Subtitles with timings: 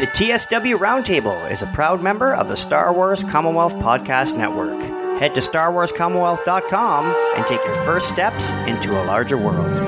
[0.00, 4.80] The TSW Roundtable is a proud member of the Star Wars Commonwealth Podcast Network.
[5.20, 7.04] Head to StarWarsCommonwealth.com
[7.36, 9.78] and take your first steps into a larger world.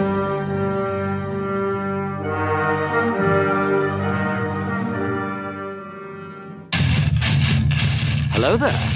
[8.33, 8.91] Hello there.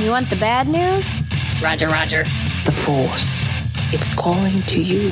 [0.00, 1.14] You want the bad news?
[1.62, 2.24] Roger, Roger.
[2.66, 3.46] The Force.
[3.94, 5.08] It's calling to you.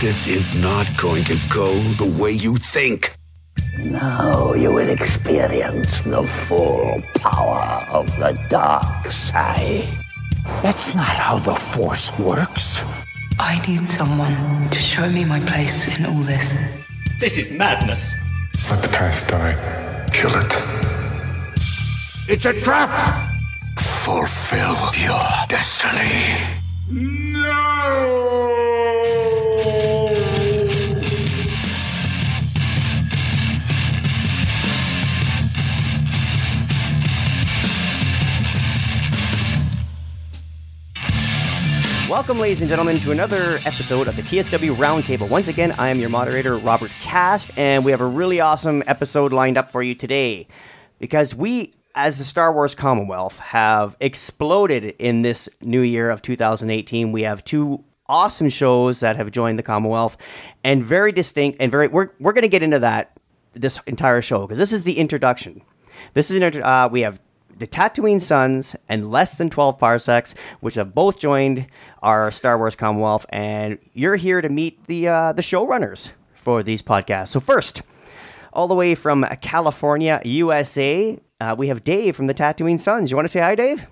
[0.00, 3.17] This is not going to go the way you think.
[3.78, 9.86] Now you will experience the full power of the dark side.
[10.62, 12.82] That's not how the Force works.
[13.38, 16.54] I need someone to show me my place in all this.
[17.20, 18.14] This is madness.
[18.68, 19.54] Let the past die.
[20.12, 20.56] Kill it.
[22.28, 22.90] It's a trap!
[23.78, 24.76] Fulfill
[25.06, 27.17] your destiny.
[42.08, 45.28] Welcome, ladies and gentlemen, to another episode of the TSW Roundtable.
[45.28, 49.30] Once again, I am your moderator, Robert Cast, and we have a really awesome episode
[49.30, 50.48] lined up for you today
[50.98, 57.12] because we, as the Star Wars Commonwealth, have exploded in this new year of 2018.
[57.12, 60.16] We have two awesome shows that have joined the Commonwealth
[60.64, 63.18] and very distinct and very, we're, we're going to get into that
[63.52, 65.60] this entire show because this is the introduction.
[66.14, 67.20] This is an, uh, we have
[67.58, 71.66] the Tatooine Sons and Less Than 12 Parsecs, which have both joined
[72.02, 76.82] our Star Wars Commonwealth, and you're here to meet the uh, the showrunners for these
[76.82, 77.28] podcasts.
[77.28, 77.82] So first,
[78.52, 83.10] all the way from California, USA, uh, we have Dave from the Tatooine Sons.
[83.10, 83.86] You want to say hi, Dave?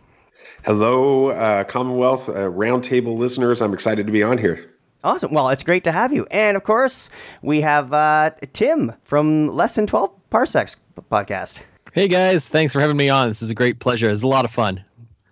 [0.65, 3.61] Hello, uh, Commonwealth uh, Roundtable listeners.
[3.61, 4.73] I'm excited to be on here.
[5.05, 5.33] Awesome.
[5.33, 6.27] Well, it's great to have you.
[6.31, 7.11] And of course,
[7.43, 10.77] we have uh, Tim from Less Than 12 Parsecs
[11.11, 11.61] podcast.
[11.97, 13.29] Hey guys, thanks for having me on.
[13.29, 14.11] This is a great pleasure.
[14.11, 14.85] It's a lot of fun.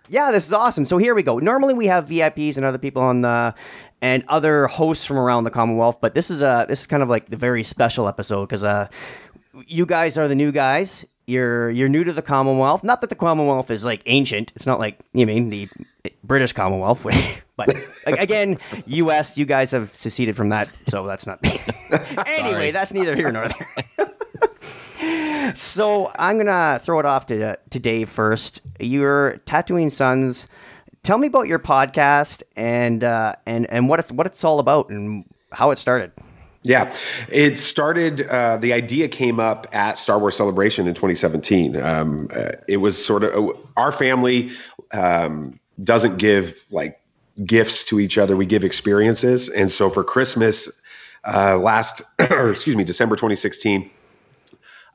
[0.09, 0.85] Yeah, this is awesome.
[0.85, 1.37] So here we go.
[1.37, 3.53] Normally we have VIPs and other people on the
[4.01, 7.09] and other hosts from around the Commonwealth, but this is a this is kind of
[7.09, 8.87] like the very special episode because uh,
[9.67, 11.05] you guys are the new guys.
[11.27, 12.83] You're you're new to the Commonwealth.
[12.83, 14.51] Not that the Commonwealth is like ancient.
[14.55, 15.69] It's not like you mean the
[16.23, 17.05] British Commonwealth,
[17.57, 17.75] but
[18.07, 18.57] again,
[18.87, 19.37] U.S.
[19.37, 21.37] You guys have seceded from that, so that's not.
[22.25, 24.14] anyway, that's neither here nor there.
[25.55, 28.61] So I'm gonna throw it off to to Dave first.
[28.79, 30.47] Your Tatooine Sons.
[31.03, 34.89] Tell me about your podcast and uh, and and what it's what it's all about
[34.89, 36.11] and how it started.
[36.63, 36.91] Yeah,
[37.29, 38.27] it started.
[38.27, 41.75] Uh, the idea came up at Star Wars Celebration in 2017.
[41.75, 44.51] Um, uh, it was sort of uh, our family
[44.91, 46.99] um, doesn't give like
[47.45, 49.47] gifts to each other; we give experiences.
[49.49, 50.81] And so for Christmas
[51.25, 52.01] uh, last,
[52.31, 53.89] or excuse me, December 2016,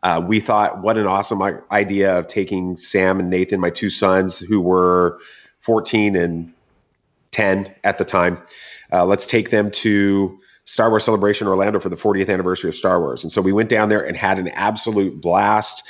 [0.02, 4.38] uh, we thought, what an awesome idea of taking Sam and Nathan, my two sons,
[4.38, 5.18] who were
[5.58, 6.52] 14 and
[7.32, 8.42] 10 at the time.
[8.92, 13.00] Uh, let's take them to Star Wars Celebration Orlando for the 40th anniversary of Star
[13.00, 13.22] Wars.
[13.22, 15.82] And so we went down there and had an absolute blast.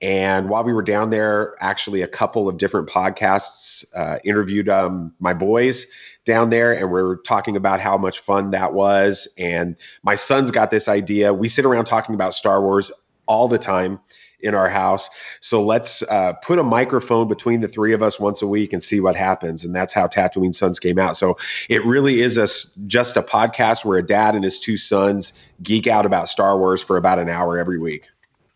[0.00, 5.14] And while we were down there, actually, a couple of different podcasts uh, interviewed um,
[5.20, 5.86] my boys
[6.26, 9.26] down there, and we are talking about how much fun that was.
[9.38, 11.32] And my sons got this idea.
[11.32, 12.90] We sit around talking about Star Wars
[13.26, 14.00] all the time
[14.40, 15.08] in our house.
[15.40, 18.82] So let's uh, put a microphone between the three of us once a week and
[18.82, 19.64] see what happens.
[19.64, 21.16] And that's how Tatooine Sons came out.
[21.16, 21.36] So
[21.68, 22.46] it really is a,
[22.86, 25.32] just a podcast where a dad and his two sons
[25.62, 28.08] geek out about Star Wars for about an hour every week.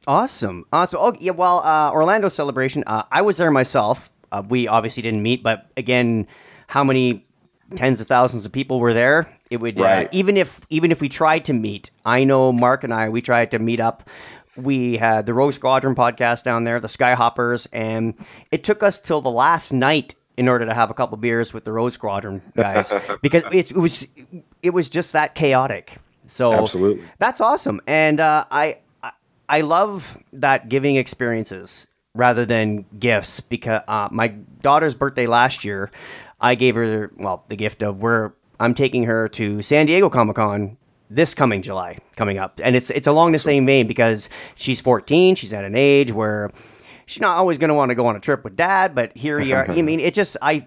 [0.06, 0.64] Awesome.
[0.72, 0.98] Awesome.
[1.00, 4.10] Oh, yeah, well, uh, Orlando celebration, uh, I was there myself.
[4.32, 6.26] Uh, we obviously didn't meet, but again,
[6.69, 7.26] how many
[7.75, 9.28] tens of thousands of people were there?
[9.50, 11.91] It would uh, even if even if we tried to meet.
[12.04, 14.08] I know Mark and I we tried to meet up
[14.62, 18.15] we had the Rogue Squadron podcast down there, the Skyhoppers, and
[18.50, 21.65] it took us till the last night in order to have a couple beers with
[21.65, 24.06] the Rogue Squadron guys because it, it, was
[24.62, 25.93] it was just that chaotic.
[26.26, 28.79] So absolutely, that's awesome, and uh, I
[29.49, 35.90] I love that giving experiences rather than gifts because uh, my daughter's birthday last year,
[36.40, 40.37] I gave her well the gift of where I'm taking her to San Diego Comic
[40.37, 40.76] Con
[41.11, 45.35] this coming July coming up, and it's it's along the same vein because she's 14.
[45.35, 46.51] She's at an age where
[47.07, 49.41] she's not always going to want to go on a trip with dad, but here
[49.41, 49.69] you are.
[49.69, 50.67] I mean, it just I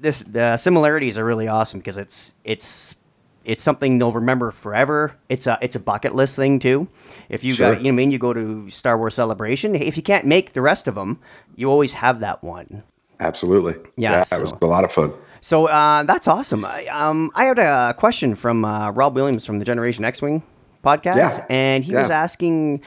[0.00, 2.96] this the similarities are really awesome because it's it's
[3.44, 5.14] it's something they'll remember forever.
[5.28, 6.88] It's a it's a bucket list thing too.
[7.28, 7.74] If you sure.
[7.74, 10.52] got you know I mean you go to Star Wars Celebration, if you can't make
[10.52, 11.20] the rest of them,
[11.54, 12.82] you always have that one.
[13.20, 13.74] Absolutely.
[13.96, 14.36] Yeah, yeah so.
[14.36, 15.12] that was a lot of fun.
[15.44, 16.64] So uh, that's awesome.
[16.64, 20.42] I, um, I had a question from uh, Rob Williams from the Generation X Wing
[20.82, 21.46] podcast, Yeah.
[21.50, 22.80] and he was asking,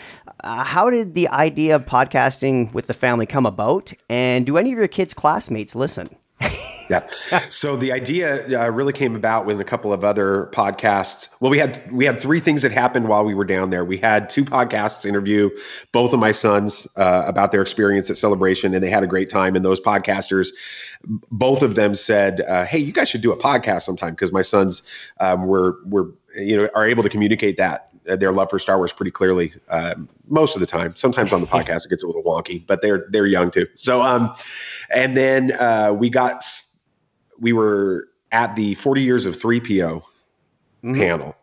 [0.43, 4.71] uh, how did the idea of podcasting with the family come about, and do any
[4.71, 6.09] of your kids' classmates listen?
[6.89, 7.05] Yeah.
[7.49, 11.27] So the idea uh, really came about with a couple of other podcasts.
[11.41, 13.83] Well, we had we had three things that happened while we were down there.
[13.83, 15.49] We had two podcasts interview
[15.91, 19.29] both of my sons uh, about their experience at Celebration, and they had a great
[19.29, 19.55] time.
[19.55, 20.49] And those podcasters,
[21.31, 24.41] both of them said, uh, "Hey, you guys should do a podcast sometime," because my
[24.41, 24.81] sons
[25.19, 28.77] um, were were you know are able to communicate that uh, their love for Star
[28.77, 30.95] Wars pretty clearly um, most of the time.
[30.95, 33.67] Sometimes on the podcast it gets a little wonky, but they're they're young too.
[33.75, 34.33] So um,
[34.89, 36.43] and then uh, we got
[37.39, 40.01] we were at the 40 years of 3PO
[40.83, 41.35] panel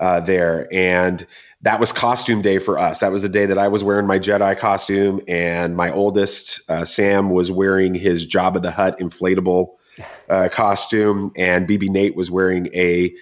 [0.00, 1.26] uh, there, and
[1.62, 3.00] that was costume day for us.
[3.00, 6.84] That was the day that I was wearing my Jedi costume, and my oldest uh,
[6.84, 9.74] Sam was wearing his Jabba the Hutt inflatable
[10.28, 13.14] uh, costume, and BB Nate was wearing a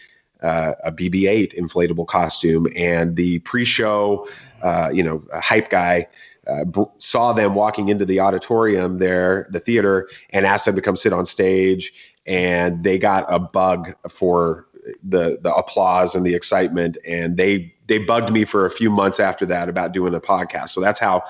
[0.43, 4.27] uh, a BB-8 inflatable costume, and the pre-show,
[4.63, 6.07] uh, you know, hype guy
[6.47, 10.81] uh, br- saw them walking into the auditorium there, the theater, and asked them to
[10.81, 11.93] come sit on stage.
[12.27, 14.67] And they got a bug for
[15.03, 19.19] the the applause and the excitement, and they they bugged me for a few months
[19.21, 20.71] after that about doing a podcast.
[20.71, 21.25] So that's how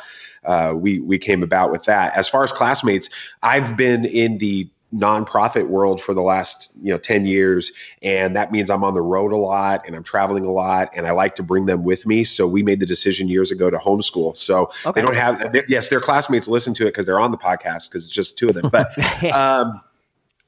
[0.45, 2.17] uh, we we came about with that.
[2.17, 3.09] As far as classmates,
[3.43, 7.71] I've been in the nonprofit world for the last you know 10 years
[8.03, 11.07] and that means i'm on the road a lot and i'm traveling a lot and
[11.07, 13.77] i like to bring them with me so we made the decision years ago to
[13.79, 15.01] homeschool so Okay.
[15.01, 18.05] they don't have yes their classmates listen to it because they're on the podcast because
[18.07, 18.91] it's just two of them but
[19.33, 19.81] um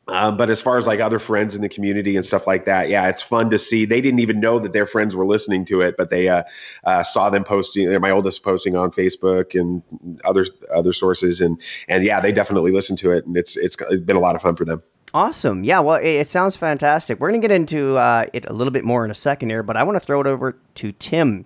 [0.08, 2.88] um, but as far as like other friends in the community and stuff like that,
[2.88, 3.84] yeah, it's fun to see.
[3.84, 6.42] They didn't even know that their friends were listening to it, but they uh,
[6.84, 8.00] uh, saw them posting.
[8.00, 9.82] My oldest posting on Facebook and
[10.24, 11.56] other other sources, and
[11.88, 14.56] and yeah, they definitely listened to it, and it's it's, been a lot of fun
[14.56, 14.82] for them.
[15.14, 15.62] Awesome.
[15.62, 17.20] Yeah, well, it, it sounds fantastic.
[17.20, 19.76] We're to get into uh, it a little bit more in a second here, but
[19.76, 21.44] I want to throw it over to Tim.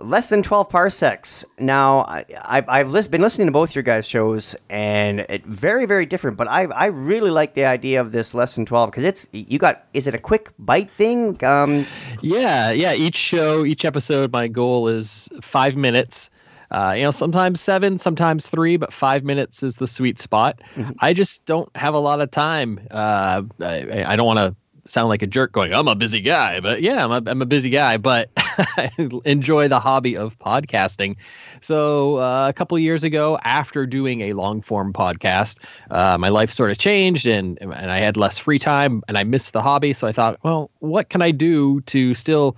[0.00, 1.44] Less than 12 parsecs.
[1.58, 2.04] Now,
[2.42, 6.48] I, lis- been listening to both your guys' shows, and it very, very different, but
[6.48, 9.86] I, I really like the idea of this less than 12 because it's, you got,
[9.94, 11.42] is it a quick bite thing?
[11.44, 11.86] Um,
[12.20, 12.94] Yeah, yeah.
[12.94, 16.30] Each show, each episode, my goal is five minutes.
[16.70, 20.60] Uh, you know, sometimes seven, sometimes three, but five minutes is the sweet spot.
[21.00, 22.78] I just don't have a lot of time.
[22.90, 24.54] Uh, I, I don't want to
[24.88, 27.46] sound like a jerk going, I'm a busy guy, but yeah, I'm a, I'm a
[27.46, 28.30] busy guy, but
[29.24, 31.16] enjoy the hobby of podcasting.
[31.60, 35.58] So uh, a couple years ago, after doing a long form podcast,
[35.90, 39.24] uh, my life sort of changed and and I had less free time and I
[39.24, 39.92] missed the hobby.
[39.92, 42.56] So I thought, well, what can I do to still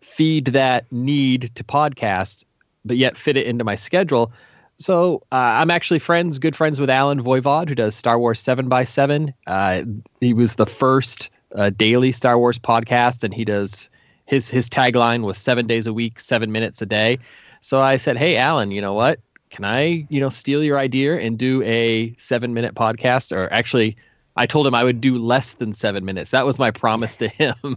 [0.00, 2.44] feed that need to podcast,
[2.84, 4.32] but yet fit it into my schedule?
[4.78, 8.68] So uh, I'm actually friends, good friends with Alan Voivod, who does Star Wars Seven
[8.68, 9.32] by Seven.
[9.46, 9.84] Uh,
[10.20, 13.88] he was the first uh, daily Star Wars podcast, and he does
[14.26, 17.18] his his tagline was seven days a week, seven minutes a day.
[17.60, 19.20] So I said, "Hey, Alan, you know what?
[19.50, 23.34] Can I, you know, steal your idea and do a seven minute podcast?
[23.34, 23.96] Or actually,
[24.36, 26.30] I told him I would do less than seven minutes.
[26.30, 27.54] That was my promise to him.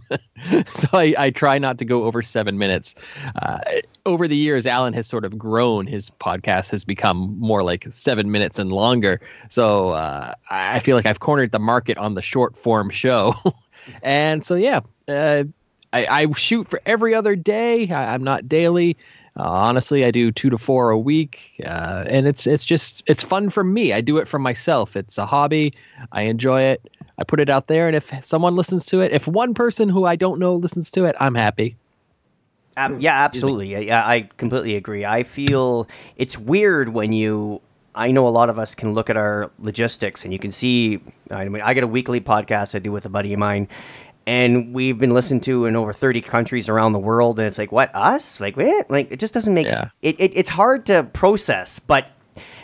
[0.74, 2.94] so I, I try not to go over seven minutes.
[3.36, 3.58] Uh,
[4.06, 5.86] over the years, Alan has sort of grown.
[5.86, 9.20] His podcast has become more like seven minutes and longer.
[9.48, 13.34] So uh, I feel like I've cornered the market on the short form show.
[14.02, 15.44] and so, yeah, uh,
[15.92, 17.90] I, I shoot for every other day.
[17.90, 18.96] I, I'm not daily.
[19.40, 23.22] Uh, honestly, I do two to four a week, uh, and it's it's just it's
[23.22, 23.94] fun for me.
[23.94, 24.96] I do it for myself.
[24.96, 25.72] It's a hobby.
[26.12, 26.94] I enjoy it.
[27.16, 30.04] I put it out there, and if someone listens to it, if one person who
[30.04, 31.74] I don't know listens to it, I'm happy.
[32.76, 33.86] Ab- yeah, absolutely.
[33.86, 35.06] Yeah, I completely agree.
[35.06, 37.62] I feel it's weird when you.
[37.94, 41.00] I know a lot of us can look at our logistics and you can see.
[41.30, 43.68] I mean, I get a weekly podcast I do with a buddy of mine,
[44.26, 47.38] and we've been listened to in over thirty countries around the world.
[47.38, 48.40] And it's like, what us?
[48.40, 48.90] Like, what?
[48.90, 49.66] Like, it just doesn't make.
[49.68, 49.72] Yeah.
[49.82, 52.06] s- It, it it's hard to process, but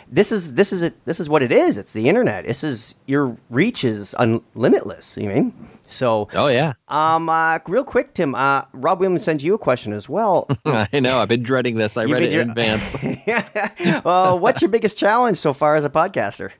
[0.09, 1.03] this is this is it.
[1.05, 1.77] This is what it is.
[1.77, 2.45] It's the internet.
[2.45, 5.17] This is your reach is unlimitless.
[5.21, 5.53] You mean
[5.87, 6.29] so?
[6.33, 8.33] Oh yeah, Um, uh, real quick, Tim.
[8.33, 10.47] Uh, Rob Williams sent you a question as well.
[10.65, 11.19] I know.
[11.19, 11.97] I've been dreading this.
[11.97, 12.95] I You've read it in advance.
[14.05, 16.51] well, what's your biggest challenge so far as a podcaster?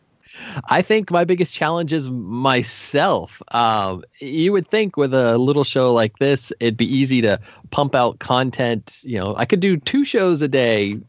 [0.70, 3.42] I think my biggest challenge is myself.
[3.50, 7.40] Um, you would think with a little show like this, it'd be easy to
[7.72, 9.02] pump out content.
[9.04, 11.00] You know, I could do two shows a day,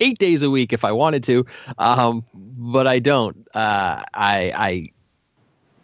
[0.00, 1.46] eight days a week if I wanted to,
[1.78, 3.36] um, but I don't.
[3.54, 4.92] Uh, I I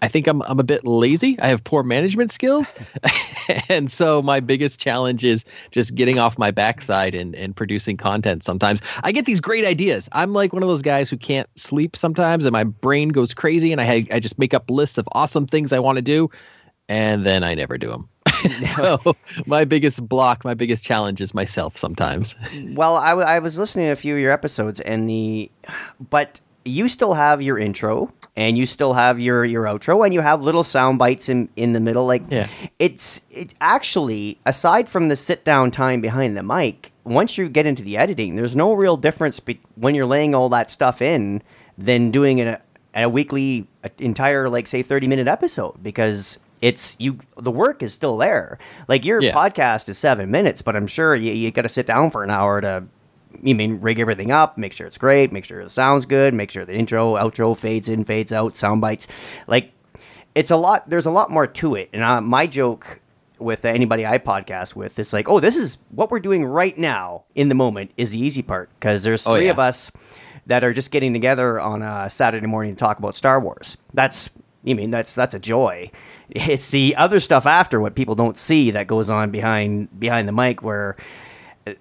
[0.00, 1.38] I think I'm I'm a bit lazy.
[1.40, 2.74] I have poor management skills,
[3.68, 8.44] and so my biggest challenge is just getting off my backside and and producing content.
[8.44, 10.08] Sometimes I get these great ideas.
[10.12, 13.72] I'm like one of those guys who can't sleep sometimes, and my brain goes crazy,
[13.72, 16.30] and I I just make up lists of awesome things I want to do,
[16.88, 18.08] and then I never do them.
[18.50, 22.36] so my biggest block, my biggest challenge is myself sometimes.
[22.70, 25.50] Well, I, w- I was listening to a few of your episodes, and the
[26.10, 30.20] but you still have your intro, and you still have your your outro, and you
[30.20, 32.06] have little sound bites in in the middle.
[32.06, 32.46] Like, Yeah.
[32.78, 36.92] it's it actually aside from the sit down time behind the mic.
[37.04, 40.48] Once you get into the editing, there's no real difference be- when you're laying all
[40.50, 41.42] that stuff in
[41.78, 42.60] than doing a,
[42.94, 47.94] a weekly a entire like say 30 minute episode because it's you the work is
[47.94, 48.58] still there
[48.88, 49.32] like your Yeah.
[49.32, 52.30] podcast is seven minutes but i'm sure you, you got to sit down for an
[52.30, 52.82] hour to
[53.42, 56.50] you mean rig everything up make sure it's great make sure the sound's good make
[56.50, 59.07] sure the intro outro fades in fades out sound bites.
[59.47, 59.73] Like
[60.35, 61.88] it's a lot there's a lot more to it.
[61.92, 63.00] And uh, my joke
[63.40, 67.23] with anybody i podcast with is like oh this is what we're doing right now
[67.37, 68.68] in the moment is the easy part.
[68.78, 69.52] Because there's Oh, three yeah.
[69.52, 69.92] of us
[70.47, 73.76] that are just getting together on a saturday morning to talk about star wars.
[73.95, 74.30] That's
[74.64, 75.90] you mean that's that's a joy.
[76.30, 80.33] It's the other stuff after what people don't see that goes on behind behind the
[80.33, 80.97] mic where
[81.66, 81.73] uh,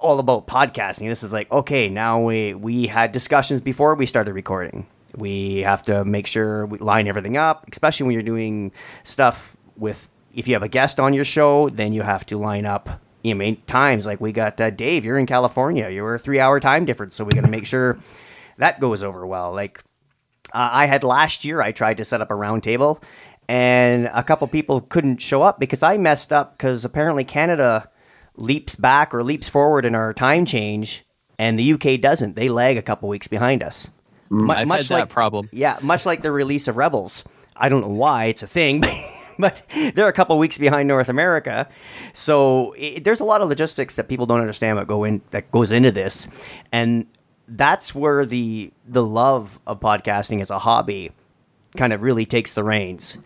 [0.00, 1.08] all about podcasting.
[1.08, 4.86] This is like, okay, now we we had discussions before we started recording.
[5.16, 8.72] We have to make sure we line everything up, especially when you're doing
[9.04, 12.66] stuff with if you have a guest on your show, then you have to line
[12.66, 12.88] up.
[13.22, 15.04] You know, times like we got uh, Dave.
[15.04, 15.90] You're in California.
[15.90, 17.98] You're a three hour time difference, so we got to make sure
[18.56, 19.52] that goes over well.
[19.52, 19.82] Like
[20.54, 23.02] uh, I had last year, I tried to set up a round table,
[23.48, 27.89] and a couple people couldn't show up because I messed up because apparently Canada
[28.40, 31.04] leaps back or leaps forward in our time change,
[31.38, 32.36] and the UK doesn't.
[32.36, 33.88] They lag a couple weeks behind us.
[34.30, 34.46] Mm.
[34.46, 35.48] Mu- I've had that problem.
[35.52, 37.24] Yeah, much like the release of Rebels.
[37.56, 38.82] I don't know why it's a thing,
[39.38, 39.62] but
[39.94, 41.68] they're a couple weeks behind North America.
[42.12, 45.50] So it, there's a lot of logistics that people don't understand what go in that
[45.50, 46.26] goes into this,
[46.72, 47.06] and
[47.48, 51.12] that's where the the love of podcasting as a hobby
[51.76, 53.18] kind of really takes the reins.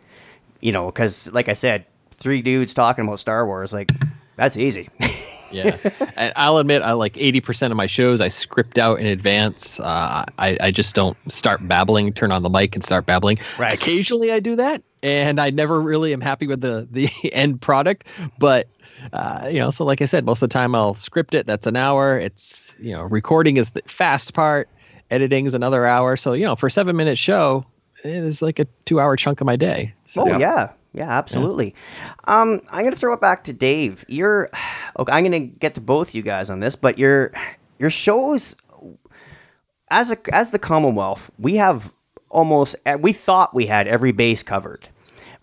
[0.60, 3.90] You know, because like I said, three dudes talking about Star Wars, like
[4.36, 4.88] that's easy.
[5.52, 5.76] yeah.
[6.16, 9.78] And i'll admit i like 80% of my shows i script out in advance.
[9.80, 13.38] Uh, I, I just don't start babbling turn on the mic and start babbling.
[13.58, 13.74] Right.
[13.74, 18.06] occasionally i do that and i never really am happy with the the end product.
[18.38, 18.68] But
[19.12, 21.66] uh, you know so like i said most of the time i'll script it that's
[21.66, 22.18] an hour.
[22.18, 24.68] It's you know recording is the fast part
[25.10, 26.16] editing is another hour.
[26.16, 27.64] So you know for a seven minute show
[28.02, 29.94] it is like a two hour chunk of my day.
[30.06, 31.74] So, Oh yeah, yeah, absolutely.
[32.24, 34.04] Um, I'm gonna throw it back to Dave.
[34.08, 34.50] You're
[34.98, 35.12] okay.
[35.12, 37.32] I'm gonna get to both you guys on this, but your
[37.78, 38.54] your shows
[39.90, 41.92] as a as the Commonwealth, we have
[42.30, 44.88] almost we thought we had every base covered.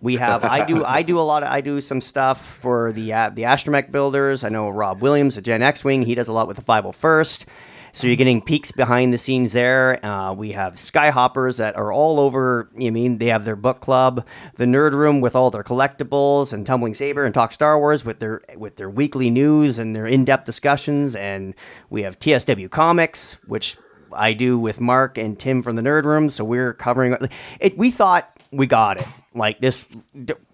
[0.01, 3.13] We have I do I do a lot of I do some stuff for the
[3.13, 4.43] uh, the Astromech builders.
[4.43, 6.01] I know Rob Williams at Gen X Wing.
[6.01, 7.45] He does a lot with the 501st.
[7.93, 10.03] So you're getting peeks behind the scenes there.
[10.05, 12.69] Uh, we have Skyhoppers that are all over.
[12.77, 16.65] You mean they have their book club, the Nerd Room with all their collectibles, and
[16.65, 20.45] Tumbling Saber and Talk Star Wars with their with their weekly news and their in-depth
[20.45, 21.15] discussions.
[21.15, 21.53] And
[21.89, 23.77] we have TSW Comics, which
[24.13, 26.29] I do with Mark and Tim from the Nerd Room.
[26.29, 27.17] So we're covering
[27.59, 27.77] it.
[27.77, 29.07] We thought we got it.
[29.33, 29.85] Like this,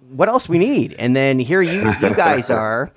[0.10, 0.94] what else we need?
[0.94, 2.92] And then here you you guys are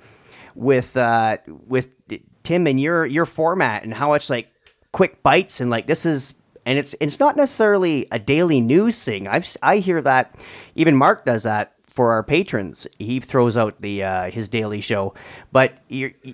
[0.55, 1.95] with uh with
[2.43, 4.47] Tim and your your format and how much like
[4.91, 6.33] quick bites and like this is
[6.65, 9.27] and it's it's not necessarily a daily news thing.
[9.27, 10.35] I've I hear that
[10.75, 12.87] even Mark does that for our patrons.
[12.99, 15.13] He throws out the uh, his daily show,
[15.51, 16.33] but you're, y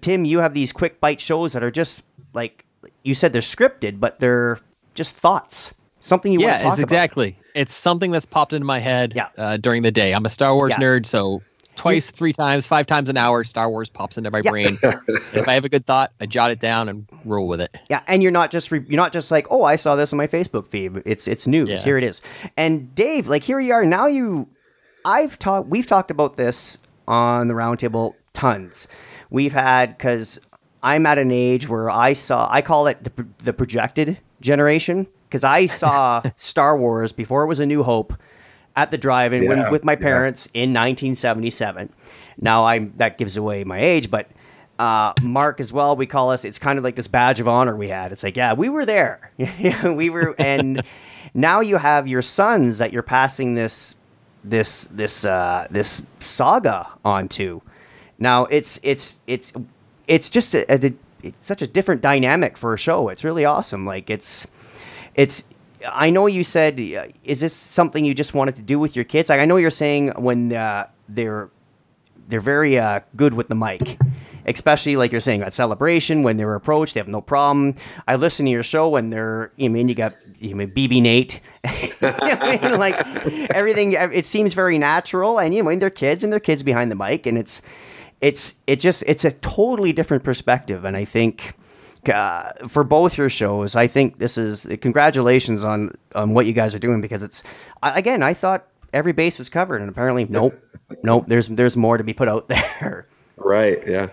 [0.00, 2.64] Tim, you have these quick bite shows that are just like
[3.02, 4.58] you said they're scripted, but they're
[4.94, 5.74] just thoughts.
[6.00, 6.86] Something you want yeah to talk it's about.
[6.86, 9.28] exactly it's something that's popped into my head Yeah.
[9.38, 10.76] uh, during the day i'm a star wars Yeah.
[10.84, 11.40] nerd so
[11.76, 14.50] twice three times five times an hour star wars pops into my Yeah.
[14.50, 14.78] brain
[15.32, 18.02] if i have a good thought i jot it down and roll with it Yeah,
[18.06, 20.26] and you're not just re- you're not just like, oh, I saw this on my
[20.26, 21.02] Facebook feed.
[21.04, 21.68] It's it's news.
[21.68, 21.78] Yeah.
[21.82, 22.20] Here it is.
[22.56, 24.06] And Dave, like here you are now.
[24.06, 24.48] You,
[25.04, 25.68] I've talked.
[25.68, 26.78] We've talked about this
[27.08, 28.88] on the roundtable tons.
[29.30, 30.38] We've had because
[30.82, 32.48] I'm at an age where I saw.
[32.50, 37.60] I call it the the projected generation because I saw Star Wars before it was
[37.60, 38.14] A New Hope
[38.76, 39.98] at the drive-in Yeah, with my yeah.
[39.98, 41.90] parents in 1977.
[42.40, 44.28] Now I'm that gives away my age, but
[44.78, 45.94] uh, Mark as well.
[45.96, 46.44] We call us.
[46.44, 48.10] It's kind of like this badge of honor we had.
[48.12, 49.30] It's like, yeah, we were there.
[49.84, 50.82] we were, and
[51.32, 53.94] now you have your sons that you're passing this
[54.42, 57.60] this this uh, this saga onto.
[58.18, 59.52] Now it's it's it's
[60.08, 63.08] it's just a, a, it's such a different dynamic for a show.
[63.08, 63.86] It's really awesome.
[63.86, 64.46] Like it's
[65.14, 65.44] it's
[65.86, 69.04] I know you said uh, is this something you just wanted to do with your
[69.04, 69.28] kids?
[69.28, 71.50] Like I know you're saying when uh, they're
[72.28, 73.98] they're very uh, good with the mic.
[74.46, 77.74] especially like you're saying at celebration when they're approached, they have no problem.
[78.06, 81.40] I listen to your show when they're, I mean, you got you mean BB Nate,
[82.78, 82.94] like
[83.50, 83.92] everything.
[83.92, 87.26] It seems very natural, and you know, they're kids and they're kids behind the mic,
[87.26, 87.62] and it's,
[88.20, 91.54] it's, it just, it's a totally different perspective, and I think.
[92.08, 96.74] Uh, for both your shows, I think this is congratulations on on what you guys
[96.74, 97.42] are doing because it's
[97.82, 100.54] again I thought every base is covered, and apparently nope,
[101.02, 101.24] nope.
[101.26, 102.48] There's there's more to be put out
[102.80, 103.06] there.
[103.36, 103.86] Right.
[103.86, 104.08] Yeah.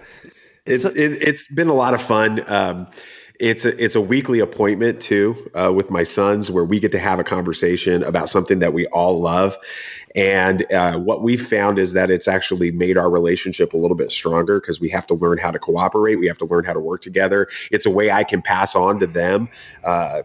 [0.65, 2.43] It's so, it, has been a lot of fun.
[2.47, 2.87] Um,
[3.41, 6.99] it's a, it's a weekly appointment too uh, with my sons where we get to
[6.99, 9.57] have a conversation about something that we all love.
[10.13, 14.11] And uh, what we found is that it's actually made our relationship a little bit
[14.11, 16.17] stronger because we have to learn how to cooperate.
[16.17, 17.47] We have to learn how to work together.
[17.71, 19.49] It's a way i can pass on to them
[19.83, 20.21] uh,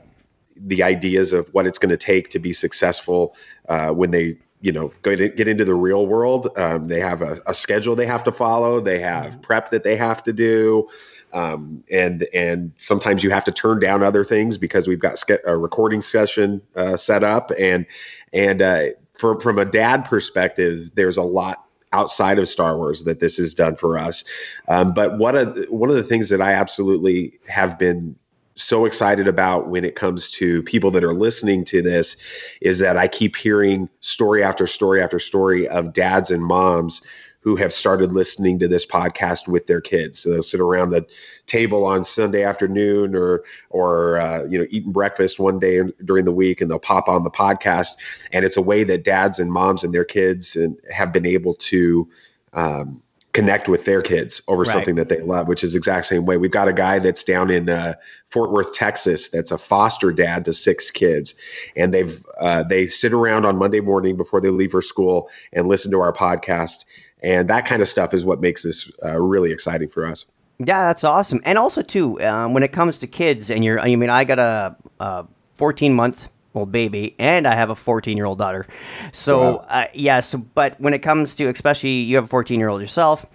[0.55, 3.35] the ideas of what it's going to take to be successful
[3.71, 6.49] uh, when they you know go to get into the real world.
[6.57, 8.81] Um, they have a, a, schedule they have to follow.
[8.81, 9.41] They have mm-hmm.
[9.41, 10.89] prep that they have to do
[11.33, 15.57] um, and and sometimes you have to turn down other things because we've got a
[15.57, 17.87] recording session uh, set up and
[18.33, 18.87] and uh,
[19.19, 23.55] from from a dad perspective, there's a lot outside of Star Wars that this has
[23.55, 24.25] done for us.
[24.69, 28.17] Um, but one of one of the things that I absolutely have been
[28.55, 32.17] so excited about when it comes to people that are listening to this
[32.63, 37.03] is that I keep hearing story after story after story of dads and moms
[37.47, 40.19] who have started listening to this podcast with their kids.
[40.19, 41.07] So they'll sit around the
[41.47, 46.33] table on Sunday afternoon or or uh, you know eating breakfast one day during the
[46.33, 47.91] week, and they'll pop on the podcast.
[48.33, 51.55] And it's a way that dads and moms and their kids and have been able
[51.55, 52.09] to.
[52.53, 53.01] Um,
[53.33, 54.73] connect with their kids over right.
[54.73, 56.39] something that they love, which is the exact same way.
[56.39, 57.93] We've got a guy that's down in uh,
[58.25, 61.35] Fort Worth, Texas, that's a foster dad to six kids,
[61.77, 65.69] and they've uh, they sit around on Monday morning before they leave for school and
[65.69, 66.87] listen to our podcast,
[67.27, 70.31] and that kind of stuff is what makes this uh, really exciting for us.
[70.59, 71.41] Yeah, that's awesome.
[71.45, 74.39] And also too, um, when it comes to kids, and you're, I mean, I got
[74.39, 78.67] a, a 14 month old baby, and I have a 14 year old daughter.
[79.13, 79.67] So wow.
[79.69, 82.69] uh, yes, yeah, so, but when it comes to, especially you have a 14 year
[82.69, 83.27] old yourself,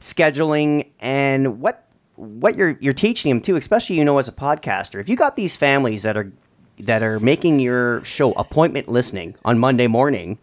[0.00, 5.00] scheduling and what what you're you're teaching them too, especially you know as a podcaster,
[5.00, 6.32] if you got these families that are
[6.78, 10.38] that are making your show appointment listening on Monday morning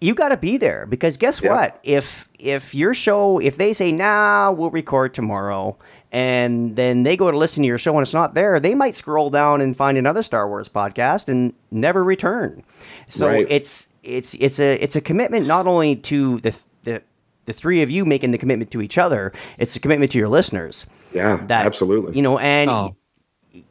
[0.00, 1.50] you got to be there because guess yeah.
[1.50, 1.80] what?
[1.82, 5.76] If if your show, if they say, "Nah, we'll record tomorrow,"
[6.12, 8.94] and then they go to listen to your show and it's not there, they might
[8.94, 12.62] scroll down and find another Star Wars podcast and never return.
[13.08, 13.46] So right.
[13.48, 17.02] it's it's it's a it's a commitment not only to the the
[17.46, 20.28] the three of you making the commitment to each other, it's a commitment to your
[20.28, 20.86] listeners.
[21.12, 22.14] Yeah, that, absolutely.
[22.14, 22.96] You know, and oh.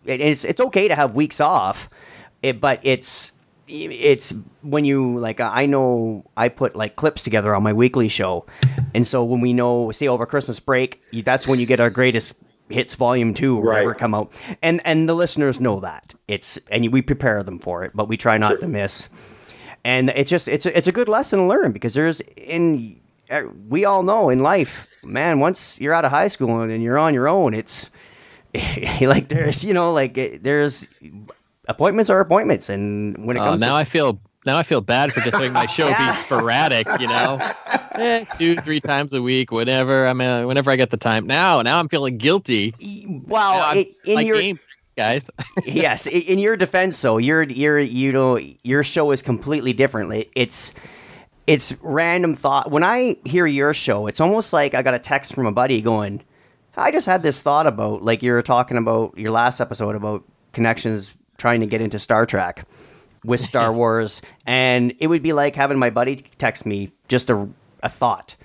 [0.06, 1.90] it's it's okay to have weeks off,
[2.44, 3.32] it, but it's
[3.68, 8.46] it's when you like I know I put like clips together on my weekly show,
[8.94, 12.42] and so when we know say over Christmas break, that's when you get our greatest
[12.70, 13.74] hits volume two or right.
[13.76, 17.84] whatever come out, and and the listeners know that it's and we prepare them for
[17.84, 18.60] it, but we try not sure.
[18.60, 19.10] to miss.
[19.84, 23.00] And it's just it's a, it's a good lesson to learn because there's in
[23.30, 25.40] uh, we all know in life, man.
[25.40, 27.90] Once you're out of high school and you're on your own, it's
[29.02, 30.88] like there's you know like there's
[31.68, 34.82] appointments are appointments, and when it oh, comes now, to- I feel now I feel
[34.82, 37.38] bad for just letting my show be sporadic, you know,
[37.92, 40.08] eh, two three times a week, whatever.
[40.08, 41.28] I mean, whenever I get the time.
[41.28, 42.74] Now, now I'm feeling guilty.
[43.28, 44.60] Well, you know, in your game,
[44.96, 45.30] guys.
[45.66, 50.28] yes, in your defense, though, your your you know your show is completely different.
[50.34, 50.74] It's
[51.46, 52.72] it's random thought.
[52.72, 55.82] When I hear your show, it's almost like I got a text from a buddy
[55.82, 56.24] going,
[56.78, 60.24] "I just had this thought about like you were talking about your last episode about
[60.54, 62.66] connections trying to get into Star Trek
[63.24, 67.50] with Star Wars, and it would be like having my buddy text me just a,
[67.84, 68.36] a thought.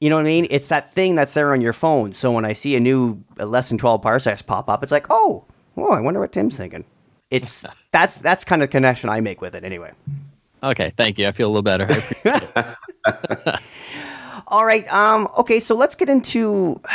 [0.00, 0.46] You know what I mean?
[0.50, 2.12] It's that thing that's there on your phone.
[2.12, 5.44] So when I see a new less than twelve parsecs pop up, it's like, oh,
[5.76, 6.84] oh, I wonder what Tim's thinking.
[7.30, 9.92] It's that's that's kind of connection I make with it anyway.
[10.62, 11.28] Okay, thank you.
[11.28, 11.86] I feel a little better.
[14.48, 14.90] All right.
[14.92, 15.28] Um.
[15.38, 15.60] Okay.
[15.60, 16.80] So let's get into.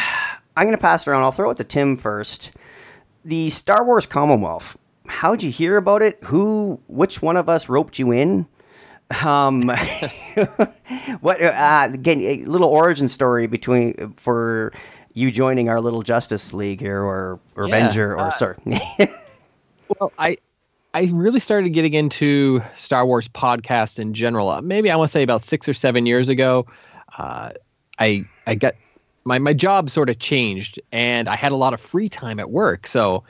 [0.58, 1.24] I'm going to pass it around.
[1.24, 2.52] I'll throw it to Tim first.
[3.24, 4.78] The Star Wars Commonwealth
[5.12, 6.18] how'd you hear about it?
[6.24, 8.48] Who, which one of us roped you in?
[9.24, 9.68] Um,
[11.20, 11.42] what?
[11.42, 14.72] Uh, again, a little origin story between for
[15.14, 18.56] you joining our little Justice League here, or, or yeah, Avenger, or uh, sorry.
[20.00, 20.38] well, I
[20.94, 24.50] I really started getting into Star Wars podcast in general.
[24.50, 26.66] Uh, maybe I want to say about six or seven years ago.
[27.18, 27.52] Uh,
[28.00, 28.76] I I got
[29.26, 32.50] my my job sort of changed, and I had a lot of free time at
[32.50, 32.88] work.
[32.88, 33.26] So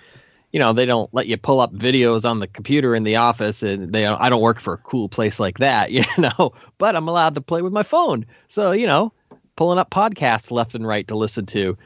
[0.52, 3.64] you know they don't let you pull up videos on the computer in the office
[3.64, 7.08] and they I don't work for a cool place like that you know but I'm
[7.08, 9.14] allowed to play with my phone so you know
[9.56, 11.78] pulling up podcasts left and right to listen to.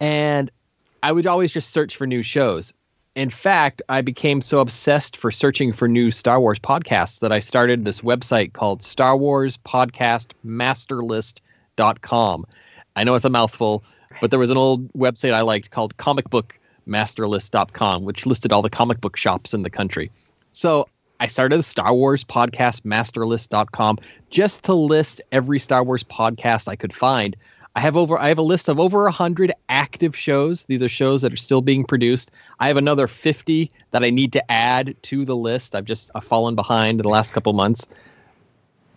[0.00, 0.50] And
[1.02, 2.72] I would always just search for new shows.
[3.14, 7.40] In fact, I became so obsessed for searching for new Star Wars podcasts that I
[7.40, 10.32] started this website called Star Wars Podcast.
[12.96, 13.84] I know it's a mouthful,
[14.20, 15.96] but there was an old website I liked called
[16.88, 20.10] comicbookmasterlist.com, which listed all the comic book shops in the country.
[20.52, 20.88] So
[21.20, 23.98] I started the Star Wars Podcast Masterlist.com
[24.30, 27.36] just to list every Star Wars podcast I could find.
[27.76, 30.64] I have over I have a list of over 100 active shows.
[30.64, 32.30] These are shows that are still being produced.
[32.58, 35.76] I have another 50 that I need to add to the list.
[35.76, 37.86] I've just I've fallen behind in the last couple months.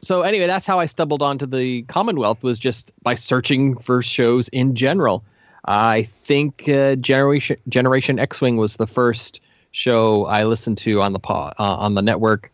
[0.01, 4.47] So anyway, that's how I stumbled onto the Commonwealth was just by searching for shows
[4.49, 5.23] in general.
[5.65, 11.19] I think uh, Generation Generation X-wing was the first show I listened to on the
[11.29, 12.51] uh, on the network.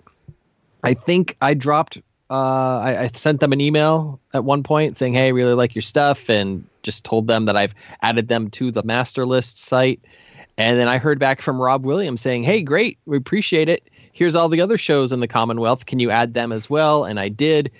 [0.83, 5.13] I think I dropped uh, I, I, sent them an email at one point saying,
[5.13, 8.83] "Hey, really like your stuff," and just told them that I've added them to the
[8.83, 10.01] master list site.
[10.57, 13.89] And then I heard back from Rob Williams saying, "Hey, great, we appreciate it.
[14.11, 15.85] Here's all the other shows in the Commonwealth.
[15.85, 17.71] Can you add them as well?" And I did,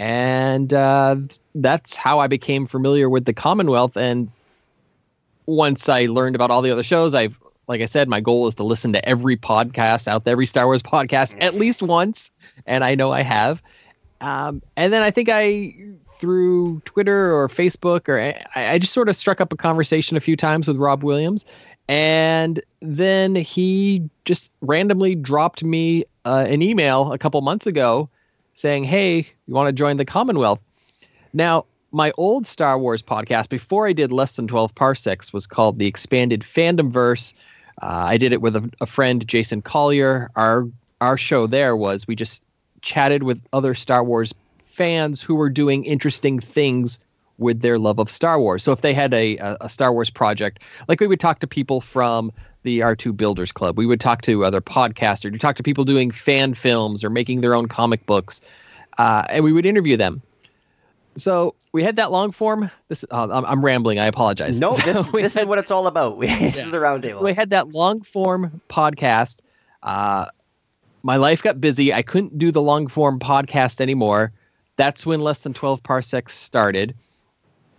[0.00, 1.14] and uh,
[1.54, 3.96] that's how I became familiar with the Commonwealth.
[3.96, 4.28] And
[5.46, 8.54] once I learned about all the other shows, I've like I said, my goal is
[8.56, 12.30] to listen to every podcast out there, every Star Wars podcast at least once,
[12.66, 13.62] and I know I have.
[14.20, 15.74] Um, and then I think I
[16.18, 20.20] through Twitter or Facebook or I, I, just sort of struck up a conversation a
[20.20, 21.44] few times with Rob Williams,
[21.88, 28.08] and then he just randomly dropped me uh, an email a couple months ago
[28.54, 30.60] saying, "Hey, you want to join the Commonwealth?"
[31.32, 35.78] Now, my old Star Wars podcast before I did less than twelve parsecs was called
[35.78, 37.32] the Expanded Fandom Verse.
[37.80, 40.30] Uh, I did it with a, a friend, Jason Collier.
[40.34, 40.68] Our
[41.00, 42.42] our show there was we just
[42.82, 46.98] chatted with other Star Wars fans who were doing interesting things
[47.38, 48.64] with their love of Star Wars.
[48.64, 51.80] So if they had a, a, Star Wars project, like we would talk to people
[51.80, 55.84] from the R2 Builders Club, we would talk to other podcasters, we talk to people
[55.84, 58.40] doing fan films or making their own comic books,
[58.98, 60.22] uh, and we would interview them.
[61.16, 62.70] So we had that long form.
[62.88, 63.98] This uh, I'm, I'm, rambling.
[63.98, 64.58] I apologize.
[64.58, 66.18] No, this, this had, is what it's all about.
[66.20, 66.46] this yeah.
[66.48, 67.18] is the roundtable.
[67.18, 69.40] So we had that long form podcast.
[69.82, 70.26] Uh,
[71.02, 71.92] my life got busy.
[71.92, 74.32] I couldn't do the long form podcast anymore.
[74.76, 76.94] That's when less than 12 parsecs started.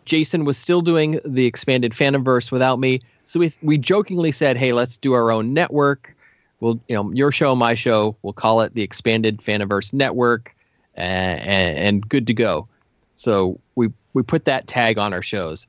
[0.06, 3.02] Jason was still doing the expanded Fandomverse without me.
[3.26, 6.16] So we we jokingly said, "Hey, let's do our own network.
[6.60, 8.16] We'll, you know, your show, my show.
[8.22, 10.56] We'll call it the Expanded Fandomverse Network,
[10.94, 12.68] and, and good to go."
[13.16, 15.68] So we we put that tag on our shows.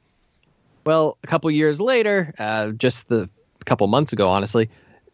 [0.85, 3.29] Well, a couple years later, uh, just the
[3.61, 4.71] a couple months ago, honestly,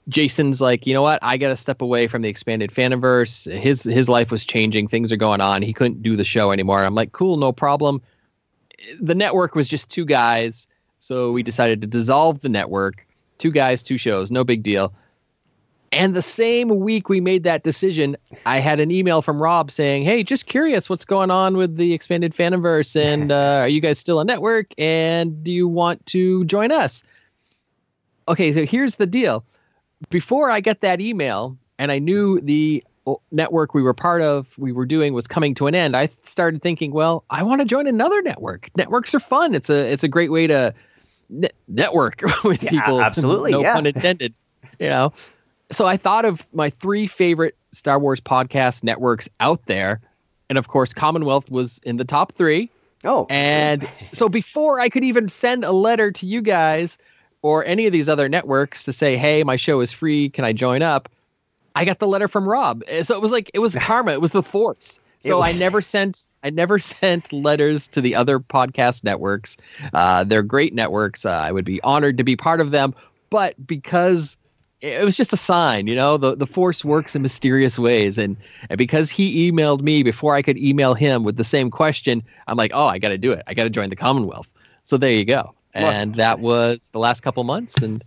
[0.08, 1.18] Jason's like, you know what?
[1.22, 3.50] I got to step away from the expanded faniverse.
[3.60, 4.88] His his life was changing.
[4.88, 5.62] Things are going on.
[5.62, 6.84] He couldn't do the show anymore.
[6.84, 8.02] I'm like, cool, no problem.
[9.00, 10.66] The network was just two guys,
[10.98, 13.06] so we decided to dissolve the network.
[13.38, 14.92] Two guys, two shows, no big deal.
[15.92, 20.04] And the same week we made that decision, I had an email from Rob saying,
[20.04, 23.00] "Hey, just curious, what's going on with the expanded faniverse?
[23.00, 24.66] And uh, are you guys still a network?
[24.78, 27.02] And do you want to join us?"
[28.28, 29.44] Okay, so here's the deal
[30.10, 32.84] before I get that email and I knew the
[33.30, 36.62] network we were part of, we were doing was coming to an end, I started
[36.62, 38.70] thinking, well, I want to join another network.
[38.76, 39.54] Networks are fun.
[39.54, 40.72] It's a it's a great way to
[41.28, 43.02] ne- network with yeah, people.
[43.02, 43.74] Absolutely, no yeah.
[43.74, 44.34] pun intended.
[44.78, 45.12] You know,
[45.72, 50.00] so I thought of my three favorite Star Wars podcast networks out there,
[50.48, 52.70] and of course, Commonwealth was in the top three.
[53.04, 56.98] Oh, and so before I could even send a letter to you guys
[57.42, 60.28] or any of these other networks to say, "Hey, my show is free.
[60.30, 61.08] Can I join up?"
[61.74, 62.82] I got the letter from Rob.
[63.02, 64.12] So it was like it was karma.
[64.12, 65.00] It was the force.
[65.20, 65.40] So.
[65.40, 69.56] I never sent I never sent letters to the other podcast networks.
[69.94, 71.24] Uh, they're great networks.
[71.24, 72.94] Uh, I would be honored to be part of them.
[73.30, 74.36] But because
[74.82, 78.18] it was just a sign, you know, the, the force works in mysterious ways.
[78.18, 78.36] And,
[78.68, 82.56] and because he emailed me before I could email him with the same question, I'm
[82.56, 83.42] like, oh, I got to do it.
[83.46, 84.48] I got to join the Commonwealth.
[84.84, 87.76] So there you go and that was the last couple months.
[87.78, 88.04] And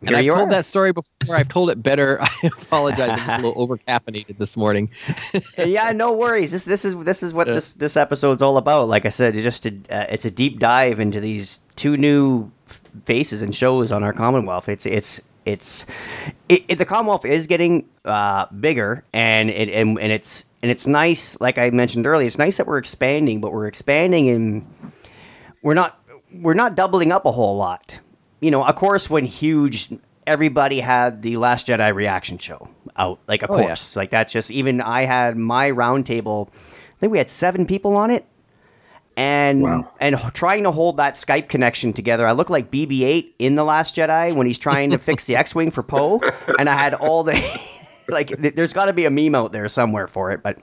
[0.00, 0.50] and I've told are.
[0.50, 1.34] that story before.
[1.34, 2.18] I've told it better.
[2.22, 3.10] I apologize.
[3.10, 4.90] I'm a little over caffeinated this morning.
[5.58, 6.52] yeah, no worries.
[6.52, 8.88] This this is this is what this this episode's all about.
[8.88, 12.50] Like I said, it's just a, uh, it's a deep dive into these two new
[13.04, 14.68] faces and shows on our Commonwealth.
[14.68, 15.86] It's it's it's
[16.48, 20.86] it, it, the Commonwealth is getting uh, bigger, and it and, and it's and it's
[20.86, 21.40] nice.
[21.40, 24.92] Like I mentioned earlier, it's nice that we're expanding, but we're expanding and
[25.62, 26.00] we're not
[26.32, 28.00] we're not doubling up a whole lot.
[28.40, 29.88] You know, of course, when huge,
[30.26, 33.20] everybody had the Last Jedi reaction show out.
[33.26, 34.00] Like, of oh, course, yeah.
[34.00, 36.48] like that's just even I had my roundtable.
[36.48, 38.26] I think we had seven people on it,
[39.18, 39.90] and Wow.
[40.00, 42.26] and trying to hold that Skype connection together.
[42.26, 45.70] I look like BB-8 in the Last Jedi when he's trying to fix the X-wing
[45.72, 46.20] for Poe,
[46.58, 47.34] and I had all the
[48.08, 48.28] like.
[48.40, 50.58] th- There's got to be a meme out there somewhere for it, but.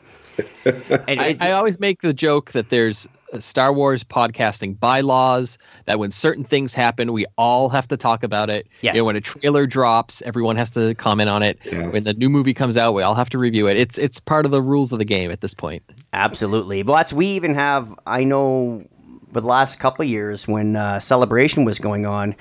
[1.08, 3.08] And I, it- I always make the joke that there's
[3.40, 8.50] Star Wars podcasting bylaws that when certain things happen, we all have to talk about
[8.50, 8.68] it.
[8.82, 8.96] Yes.
[8.96, 11.60] You know, when a trailer drops, everyone has to comment on it.
[11.66, 11.88] Yeah.
[11.88, 13.78] When the new movie comes out, we all have to review it.
[13.78, 15.84] It's it's part of the rules of the game at this point.
[16.14, 16.84] Absolutely.
[16.84, 17.94] But that's we even have.
[18.06, 18.86] I know,
[19.32, 22.36] the last couple of years when uh, celebration was going on,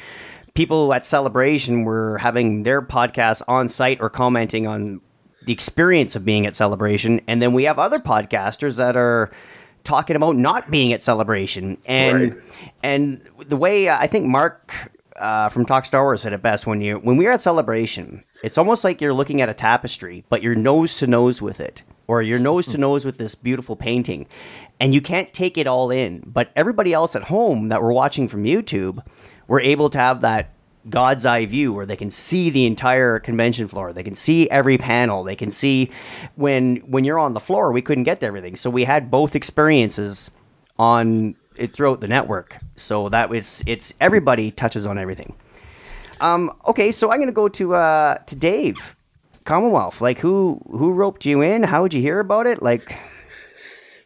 [0.54, 5.00] people at celebration were having their podcasts on site or commenting on
[5.46, 9.30] the experience of being at celebration, and then we have other podcasters that are
[9.84, 12.42] talking about not being at celebration and Right.
[12.82, 14.72] and the way uh, I think Mark
[15.16, 18.24] uh, from Talk Star Wars said it best when you when we are at celebration,
[18.42, 21.82] it's almost like you're looking at a tapestry, but you're nose to nose with it,
[22.08, 24.26] or you're nose to nose with this beautiful painting,
[24.80, 26.24] and you can't take it all in.
[26.26, 29.06] But everybody else at home that we're watching from YouTube,
[29.46, 30.50] we're able to have that
[30.88, 33.92] God's eye view where they can see the entire convention floor.
[33.92, 35.24] They can see every panel.
[35.24, 35.90] They can see
[36.36, 38.56] when when you're on the floor, we couldn't get to everything.
[38.56, 40.30] So we had both experiences
[40.78, 42.58] on it throughout the network.
[42.76, 45.34] So that was it's everybody touches on everything.
[46.20, 48.96] Um, okay, so I'm gonna go to uh, to Dave,
[49.44, 50.00] Commonwealth.
[50.00, 51.62] Like who who roped you in?
[51.62, 52.62] How did you hear about it?
[52.62, 52.98] Like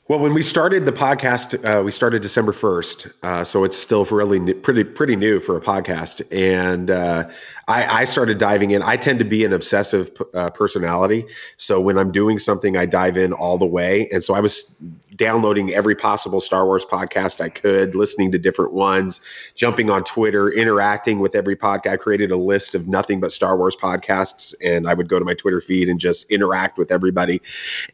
[0.08, 4.06] Well, when we started the podcast, uh, we started December first, uh, so it's still
[4.06, 6.22] really n- pretty pretty new for a podcast.
[6.32, 7.28] And uh,
[7.68, 8.83] I, I started diving in.
[8.83, 11.26] I tend to be an obsessive uh, personality,
[11.59, 14.09] so when I'm doing something, I dive in all the way.
[14.11, 14.74] And so I was
[15.16, 19.20] downloading every possible Star Wars podcast I could, listening to different ones,
[19.54, 21.92] jumping on Twitter, interacting with every podcast.
[21.92, 25.24] I created a list of nothing but Star Wars podcasts, and I would go to
[25.24, 27.42] my Twitter feed and just interact with everybody.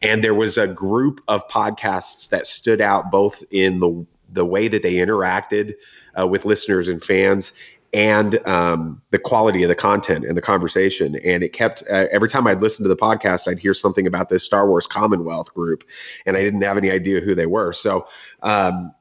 [0.01, 4.67] And there was a group of podcasts that stood out both in the the way
[4.67, 5.75] that they interacted
[6.19, 7.53] uh, with listeners and fans.
[7.95, 12.27] And um, the quality of the content and the conversation, and it kept uh, every
[12.27, 15.85] time I'd listen to the podcast, I'd hear something about this Star Wars Commonwealth group,
[16.25, 17.71] and I didn't have any idea who they were.
[17.71, 18.05] So,
[18.43, 18.93] um,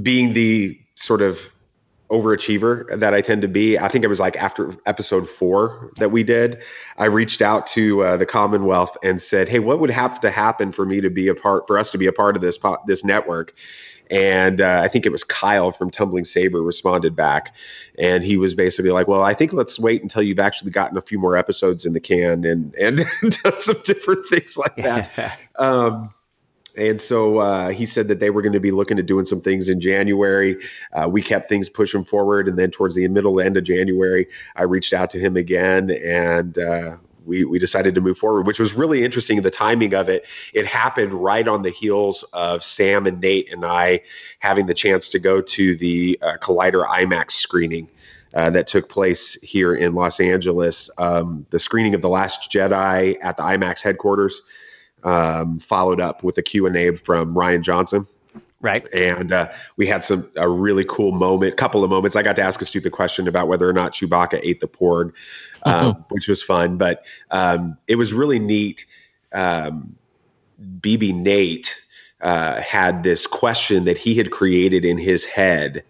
[0.00, 1.50] being the sort of
[2.10, 3.78] overachiever that I tend to be.
[3.78, 6.62] I think it was like after episode four that we did,
[6.98, 10.72] I reached out to uh, the Commonwealth and said, "Hey, what would have to happen
[10.72, 12.78] for me to be a part, for us to be a part of this po-
[12.86, 13.54] this network?"
[14.10, 17.54] And uh, I think it was Kyle from Tumbling Saber responded back,
[17.98, 21.00] and he was basically like, "Well, I think let's wait until you've actually gotten a
[21.00, 22.98] few more episodes in the can and and
[23.42, 26.10] done some different things like that." um,
[26.76, 29.40] and so uh, he said that they were going to be looking at doing some
[29.40, 30.56] things in January.
[30.92, 34.64] Uh, we kept things pushing forward, and then towards the middle end of January, I
[34.64, 38.74] reached out to him again, and uh, we we decided to move forward, which was
[38.74, 39.42] really interesting.
[39.42, 43.64] The timing of it, it happened right on the heels of Sam and Nate and
[43.64, 44.00] I
[44.38, 47.90] having the chance to go to the uh, Collider IMAX screening.
[48.34, 50.90] Uh, that took place here in Los Angeles.
[50.98, 54.42] Um, the screening of The Last Jedi at the IMAX headquarters
[55.04, 58.06] um, followed up with a Q&A from Rian Johnson.
[58.60, 58.84] Right?
[58.92, 62.16] And uh, we had some a really cool moment, couple of moments.
[62.16, 65.12] I got to ask a stupid question about whether or not Chewbacca ate the porg,
[65.64, 66.76] um, which was fun.
[66.76, 68.86] But um, it was really neat.
[69.32, 69.96] Um,
[70.80, 71.76] BB Nate
[72.20, 75.84] uh, had this question that he had created in his head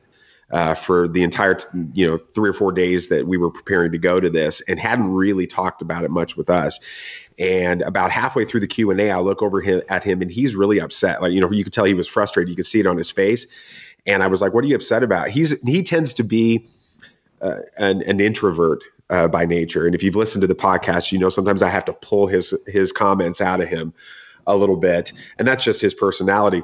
[0.51, 1.57] uh, for the entire,
[1.93, 4.79] you know, three or four days that we were preparing to go to this, and
[4.79, 6.79] hadn't really talked about it much with us.
[7.39, 10.31] And about halfway through the Q and A, I look over him, at him, and
[10.31, 11.21] he's really upset.
[11.21, 12.49] Like you know, you could tell he was frustrated.
[12.49, 13.47] You could see it on his face.
[14.07, 16.67] And I was like, "What are you upset about?" He's he tends to be
[17.43, 19.85] uh, an, an introvert uh, by nature.
[19.85, 22.55] And if you've listened to the podcast, you know sometimes I have to pull his
[22.67, 23.93] his comments out of him
[24.47, 26.63] a little bit, and that's just his personality.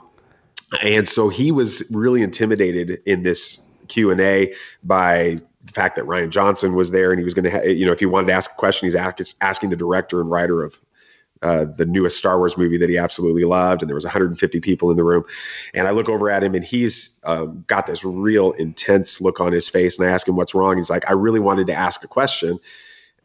[0.83, 6.05] And so he was really intimidated in this Q and A by the fact that
[6.07, 8.27] Rian Johnson was there, and he was going to, ha- you know, if he wanted
[8.29, 10.81] to ask a question, he's ask, asking the director and writer of
[11.43, 14.91] uh, the newest Star Wars movie that he absolutely loved, and there was 150 people
[14.91, 15.25] in the room.
[15.75, 19.53] And I look over at him, and he's um, got this real intense look on
[19.53, 19.99] his face.
[19.99, 20.77] And I ask him what's wrong.
[20.77, 22.61] He's like, "I really wanted to ask a question."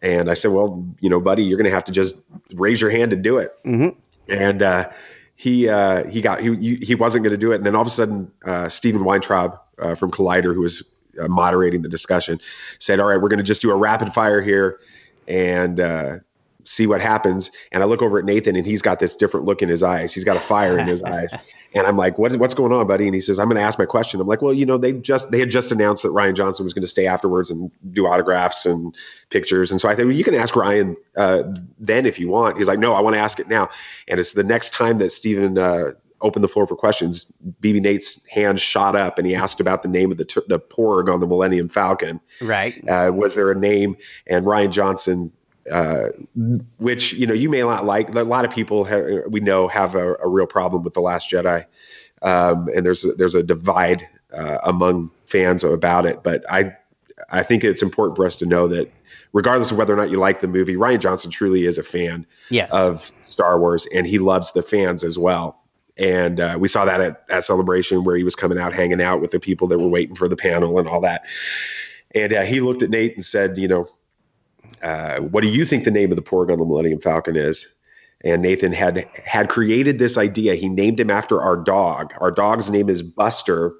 [0.01, 2.15] And I said, "Well, you know, buddy, you're going to have to just
[2.53, 3.99] raise your hand and do it." Mm-hmm.
[4.31, 4.89] And uh,
[5.35, 7.57] he uh, he got he he wasn't going to do it.
[7.57, 10.83] And then all of a sudden, uh, Steven Weintraub uh, from Collider, who was
[11.19, 12.39] uh, moderating the discussion,
[12.79, 14.79] said, "All right, we're going to just do a rapid fire here."
[15.27, 16.17] And uh,
[16.67, 17.49] see what happens.
[17.71, 20.13] And I look over at Nathan, and he's got this different look in his eyes.
[20.13, 21.33] He's got a fire in his eyes.
[21.73, 23.05] And I'm like, what what's going on, buddy?
[23.05, 24.21] And he says, I'm going to ask my question.
[24.21, 26.73] I'm like, well, you know, they just they had just announced that Rian Johnson was
[26.73, 28.95] going to stay afterwards and do autographs and
[29.29, 29.69] pictures.
[29.69, 31.43] And so I think well, you can ask Rian uh,
[31.77, 32.57] then if you want.
[32.57, 33.69] He's like, no, I want to ask it now.
[34.07, 38.25] And it's the next time that Steven uh, opened the floor for questions, BB Nate's
[38.27, 41.27] hand shot up and he asked about the name of the the Porg on the
[41.27, 42.19] Millennium Falcon.
[42.41, 42.87] Right.
[42.87, 43.97] Uh, was there a name?
[44.27, 45.31] And Rian Johnson,
[45.71, 46.09] uh,
[46.79, 48.09] which you know you may not like.
[48.09, 51.29] A lot of people have, we know have a, a, real problem with the Last
[51.29, 51.65] Jedi,
[52.21, 56.23] um, and there's there's a divide uh, among fans about it.
[56.23, 56.75] But I
[57.29, 58.91] I think it's important for us to know that
[59.33, 62.25] regardless of whether or not you like the movie, Rian Johnson truly is a fan
[62.49, 62.71] yes.
[62.73, 65.59] of Star Wars, and he loves the fans as well.
[65.97, 69.21] And uh, we saw that at, at Celebration where he was coming out, hanging out
[69.21, 71.23] with the people that were waiting for the panel and all that.
[72.13, 73.85] And uh, he looked at Nate and said, "You know,
[74.81, 77.67] uh, what do you think the name of the Porg on the Millennium Falcon is?"
[78.23, 80.55] And Nathan had had created this idea.
[80.55, 82.13] He named him after our dog.
[82.19, 83.73] Our dog's name is Buster,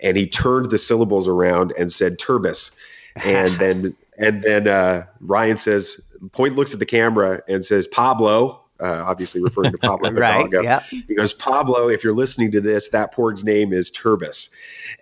[0.00, 2.76] and he turned the syllables around and said Turbis.
[3.24, 6.00] And then and then uh, Rian says,
[6.32, 10.10] Point looks at the camera and says, Pablo, uh, obviously referring to Pablo.
[10.12, 10.48] right.
[10.52, 10.82] Yeah.
[10.90, 14.50] He goes, Pablo, if you're listening to this, that porg's name is Turbis.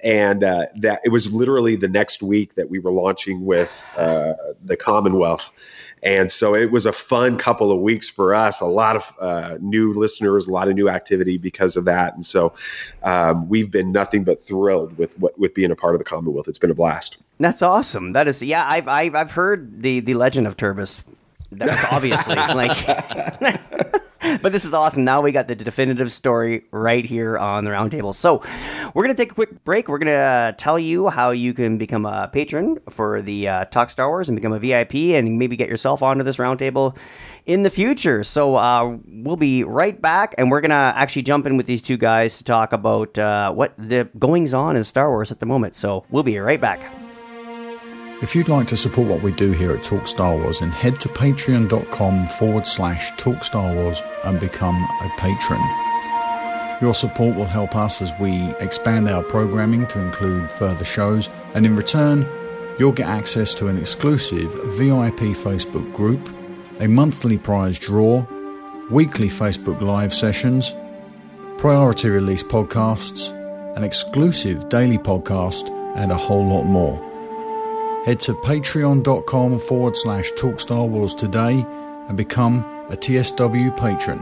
[0.03, 4.35] And uh, that it was literally the next week that we were launching with uh,
[4.65, 5.51] the Commonwealth.
[6.05, 9.57] And so it was a fun couple of weeks for us, a lot of uh,
[9.63, 12.15] new listeners, a lot of new activity because of that.
[12.15, 12.53] And so
[13.03, 16.47] um, we've been nothing but thrilled with what, with being a part of the Commonwealth.
[16.47, 17.17] It's been a blast.
[17.39, 18.13] That's awesome.
[18.13, 21.03] That is, yeah, I've, I've, I've heard the, the legend of Turbis
[21.91, 22.87] obviously like
[24.43, 25.05] but this is awesome.
[25.05, 28.15] Now we got the definitive story right here on the roundtable.
[28.15, 28.43] So
[28.95, 29.89] we're to take a quick break.
[29.89, 33.91] We're to uh, tell you how you can become a patron for the uh, talk
[33.91, 36.97] star wars and become a vip and maybe get yourself onto this roundtable
[37.47, 38.25] in the future.
[38.25, 41.97] So uh, we'll be right back and we're to actually jump in with these two
[41.97, 45.75] guys to talk about uh, what the goings on in star wars at the moment.
[45.75, 46.81] So we'll be right back
[48.25, 50.99] if you'd like to support what we do here at Talk Star Wars, then head
[51.01, 55.61] to patreon.com forward slash Talk Star Wars and become a patron.
[56.81, 61.67] Your support will help us as we expand our programming to include further shows, and
[61.67, 62.27] in return,
[62.79, 66.31] you'll get access to an exclusive VIP Facebook group,
[66.81, 68.27] a monthly prize draw,
[68.91, 70.75] weekly Facebook Live sessions,
[71.59, 73.29] priority release podcasts,
[73.77, 77.14] an exclusive daily podcast, and a whole lot more.
[78.05, 81.65] Head to patreon.com forward slash talk Star Wars today
[82.07, 82.59] and become
[82.91, 84.19] a TSW patron.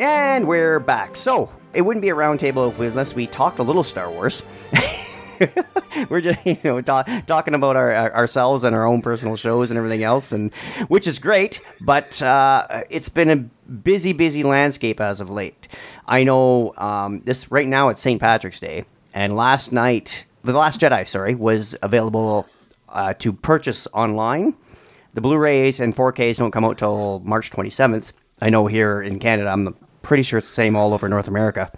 [0.00, 1.14] And we're back.
[1.14, 4.42] So, it wouldn't be a roundtable unless we talked a little Star Wars.
[6.08, 9.70] we're just you know ta- talking about our, our, ourselves and our own personal shows
[9.70, 10.54] and everything else and
[10.86, 13.36] which is great but uh, it's been a
[13.72, 15.66] busy busy landscape as of late
[16.06, 20.80] i know um, this right now it's st patrick's day and last night, The Last
[20.80, 22.46] Jedi, sorry, was available
[22.88, 24.56] uh, to purchase online.
[25.14, 28.12] The Blu-rays and 4Ks don't come out till March 27th.
[28.42, 31.70] I know here in Canada, I'm pretty sure it's the same all over North America.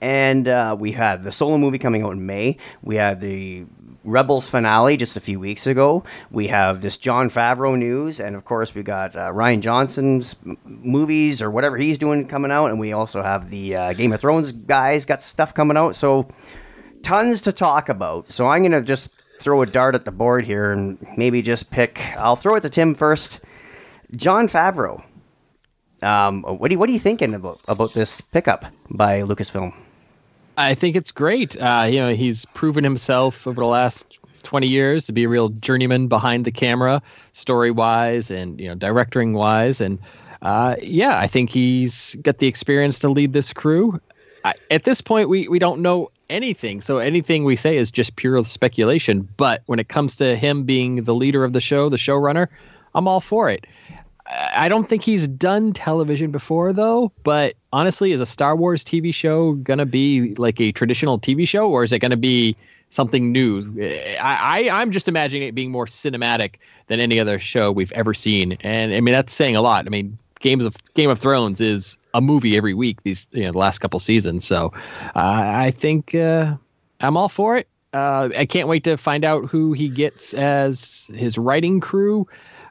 [0.00, 2.56] And uh, we had the solo movie coming out in May.
[2.82, 3.66] We had the
[4.04, 6.04] Rebels finale just a few weeks ago.
[6.30, 11.42] We have this Jon Favreau news, and of course we got uh, Rian Johnson's movies
[11.42, 14.52] or whatever he's doing coming out, and we also have the uh, Game of Thrones
[14.52, 15.96] guys got stuff coming out.
[15.96, 16.28] So
[17.02, 18.30] tons to talk about.
[18.30, 22.00] So I'm gonna just throw a dart at the board here and maybe just pick.
[22.16, 23.40] I'll throw it to Tim first.
[24.16, 25.02] Jon Favreau.
[26.02, 29.74] Um, what do you, what are you thinking about about this pickup by Lucasfilm?
[30.58, 31.56] I think it's great.
[31.60, 35.50] Uh, you know, he's proven himself over the last 20 years to be a real
[35.50, 37.00] journeyman behind the camera,
[37.32, 40.00] story wise and you know directing wise, and
[40.42, 44.00] uh, yeah, I think he's got the experience to lead this crew.
[44.44, 48.16] I, at this point, we we don't know anything, so anything we say is just
[48.16, 49.28] pure speculation.
[49.36, 52.48] But when it comes to him being the leader of the show, the showrunner,
[52.96, 53.64] I'm all for it.
[54.30, 59.14] I don't think he's done television before though, but honestly, is a Star Wars TV
[59.14, 62.54] show gonna be like a traditional TV show, or is it gonna be
[62.90, 63.74] something new?
[64.20, 66.56] I, I am just imagining it being more cinematic
[66.88, 69.86] than any other show we've ever seen, and I mean that's saying a lot.
[69.86, 73.52] I mean, Games of Game of Thrones is a movie every week these you know
[73.52, 74.72] the last couple seasons, so
[75.16, 76.54] uh, I think uh,
[77.00, 77.66] I'm all for it.
[77.94, 82.28] Uh, I can't wait to find out who he gets as his writing crew.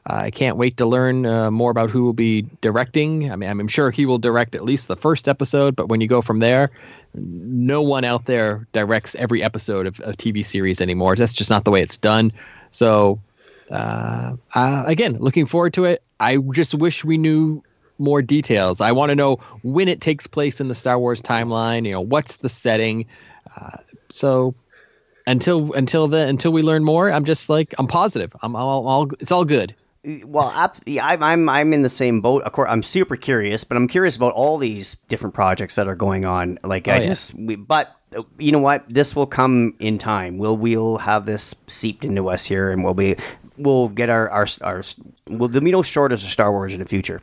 [0.08, 3.30] I can't wait to learn uh, more about who will be directing.
[3.30, 6.08] I mean, I'm sure he will direct at least the first episode, but when you
[6.08, 6.70] go from there,
[7.14, 11.14] no one out there directs every episode of a TV series anymore.
[11.14, 12.32] That's just not the way it's done.
[12.70, 13.20] So,
[13.70, 16.02] uh, uh, again, looking forward to it.
[16.20, 17.62] I just wish we knew
[17.98, 18.80] more details.
[18.80, 21.84] I want to know when it takes place in the Star Wars timeline.
[21.84, 23.06] You know, what's the setting.
[23.54, 23.76] Uh,
[24.08, 24.54] so
[25.26, 28.34] until until the until we learn more, I'm just like I'm positive.
[28.42, 29.74] I'm all, all it's all good
[30.24, 32.42] well, I'm, I'm I'm in the same boat.
[32.44, 35.94] Of course, I'm super curious, but I'm curious about all these different projects that are
[35.96, 36.58] going on.
[36.64, 37.02] Like Oh, I yeah.
[37.02, 38.84] just, we, but uh, you know what?
[38.88, 40.38] This will come in time.
[40.38, 43.16] We'll we'll have this seeped into us here, and we'll be
[43.58, 44.82] we'll get our our our
[45.28, 47.20] we'll be no short as a Star Wars in the future.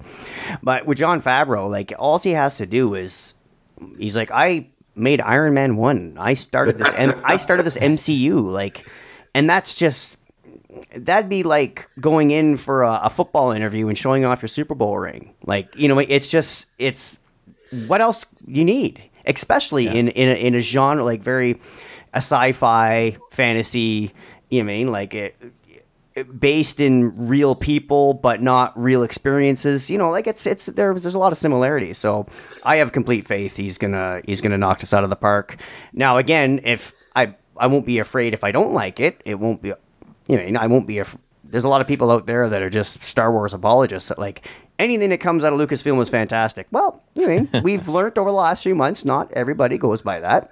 [0.62, 3.34] But with Jon Favreau, like all he has to do is
[3.98, 6.18] he's like I made Iron Man one.
[6.20, 6.94] I started this.
[6.94, 8.42] M- I started this MCU.
[8.44, 8.86] Like,
[9.34, 10.18] and that's just
[10.96, 14.76] that'd be like going in for a, a football interview and showing off your Super
[14.76, 15.34] Bowl ring.
[15.46, 17.20] Like, you know, it's just it's
[17.88, 21.52] what else you need, especially in in a, in a genre like very
[22.14, 24.14] a sci-fi fantasy.
[24.50, 25.36] You know what I mean like it.
[25.42, 25.52] it-
[26.40, 29.90] Based in real people, but not real experiences.
[29.90, 30.94] You know, like it's it's there.
[30.94, 31.98] There's a lot of similarities.
[31.98, 32.26] So
[32.64, 35.58] I have complete faith he's gonna he's gonna knock us out of the park.
[35.92, 39.22] Now, again, if I I won't be afraid if I don't like it.
[39.26, 39.74] It won't be
[40.28, 41.00] you know, I won't be.
[41.00, 41.06] A,
[41.44, 44.10] there's a lot of people out there that are just Star Wars apologists.
[44.10, 44.48] That like
[44.80, 46.68] anything that comes out of Lucasfilm is fantastic.
[46.72, 50.52] Well, you know, we've learned over the last few months, not everybody goes by that.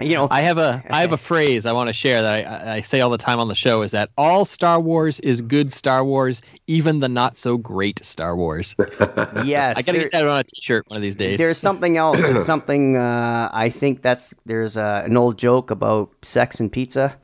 [0.00, 2.76] You know, I have a I have a phrase I want to share that I,
[2.76, 5.70] I say all the time on the show is that all Star Wars is good
[5.70, 8.74] Star Wars, even the not so great Star Wars.
[9.44, 11.38] yes, I gotta there- get that on a T-shirt one of these days.
[11.38, 12.18] There's something else.
[12.20, 12.96] It's something.
[12.96, 17.16] Uh, I think that's there's uh, an old joke about sex and pizza.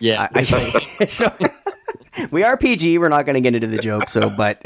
[0.00, 0.42] Yeah, I, I,
[1.06, 1.32] so
[2.30, 2.98] we are PG.
[2.98, 4.08] We're not going to get into the joke.
[4.08, 4.64] So, but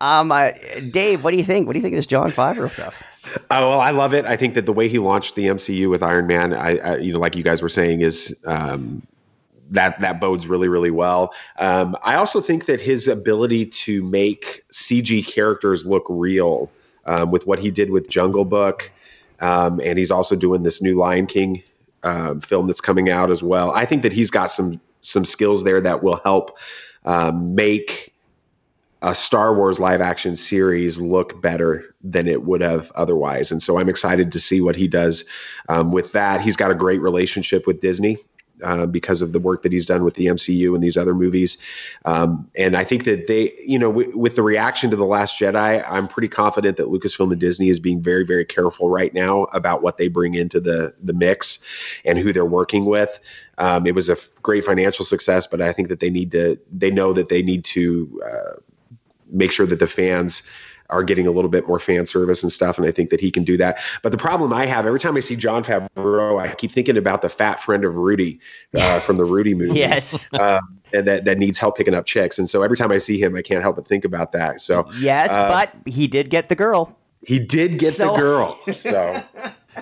[0.00, 0.52] um, uh,
[0.90, 1.66] Dave, what do you think?
[1.66, 3.02] What do you think of this Jon Favreau stuff?
[3.50, 4.24] Oh well, I love it.
[4.24, 7.12] I think that the way he launched the MCU with Iron Man, I, I you
[7.12, 9.02] know, like you guys were saying, is um,
[9.70, 11.32] that that bodes really really well.
[11.58, 16.70] Um, I also think that his ability to make CG characters look real
[17.06, 18.90] um, with what he did with Jungle Book,
[19.40, 21.62] um, and he's also doing this new Lion King
[22.04, 23.70] um, film that's coming out as well.
[23.72, 26.56] I think that he's got some some skills there that will help
[27.04, 28.14] um, make
[29.02, 33.52] a Star Wars live action series look better than it would have otherwise.
[33.52, 35.28] And so I'm excited to see what he does
[35.68, 36.40] um, with that.
[36.40, 38.16] He's got a great relationship with Disney.
[38.62, 41.58] Uh, because of the work that he's done with the MCU and these other movies,
[42.04, 45.40] um, and I think that they, you know, w- with the reaction to the Last
[45.40, 49.44] Jedi, I'm pretty confident that Lucasfilm and Disney is being very, very careful right now
[49.52, 51.64] about what they bring into the the mix
[52.04, 53.18] and who they're working with.
[53.58, 56.58] Um, it was a f- great financial success, but I think that they need to,
[56.72, 58.60] they know that they need to uh,
[59.30, 60.42] make sure that the fans
[60.90, 62.76] are getting a little bit more fan service and stuff.
[62.78, 63.78] And I think that he can do that.
[64.02, 67.22] But the problem I have every time I see Jon Favreau, I keep thinking about
[67.22, 68.38] the fat friend of Rudy
[68.76, 69.78] uh, from the Rudy movie.
[69.78, 70.28] Yes.
[70.34, 72.38] Um, and that, that needs help picking up chicks.
[72.38, 74.60] And so every time I see him, I can't help but think about that.
[74.60, 76.96] So Yes, uh, but he did get the girl.
[77.26, 78.58] he did get So- the girl.
[78.74, 79.22] So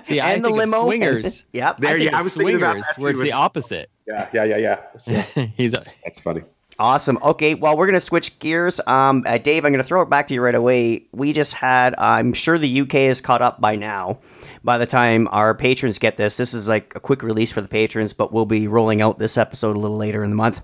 [0.04, 0.84] See, I and the think of limo.
[0.86, 1.44] Swingers.
[1.52, 1.76] yep.
[1.78, 3.90] there, I think yeah, I of was thinking about Swingers, that where it's the opposite.
[4.08, 4.78] yeah, yeah, yeah, yeah.
[4.98, 5.22] So
[5.56, 6.42] He's a, that's funny.
[6.82, 7.16] Awesome.
[7.22, 8.80] Okay, well, we're going to switch gears.
[8.88, 11.06] Um, uh, Dave, I'm going to throw it back to you right away.
[11.12, 14.18] We just had, I'm sure the UK is caught up by now.
[14.64, 17.68] By the time our patrons get this, this is like a quick release for the
[17.68, 20.60] patrons, but we'll be rolling out this episode a little later in the month.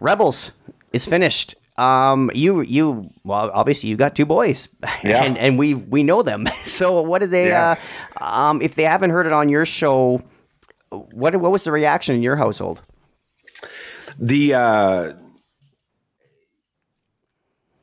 [0.00, 0.50] Rebels
[0.92, 1.54] is finished.
[1.78, 4.68] Um, you, you, well, obviously you got two boys,
[5.04, 5.22] Yeah.
[5.22, 6.46] and and we we know them.
[6.64, 7.50] so what did they?
[7.50, 7.76] Yeah.
[8.20, 10.22] Uh, um, if they haven't heard it on your show,
[10.90, 12.82] what what was the reaction in your household?
[14.18, 15.12] the uh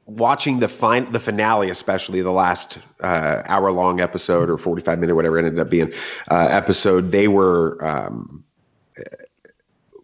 [0.05, 5.15] watching the fin- the finale especially the last uh hour long episode or 45 minute
[5.15, 5.93] whatever it ended up being
[6.29, 8.43] uh episode they were um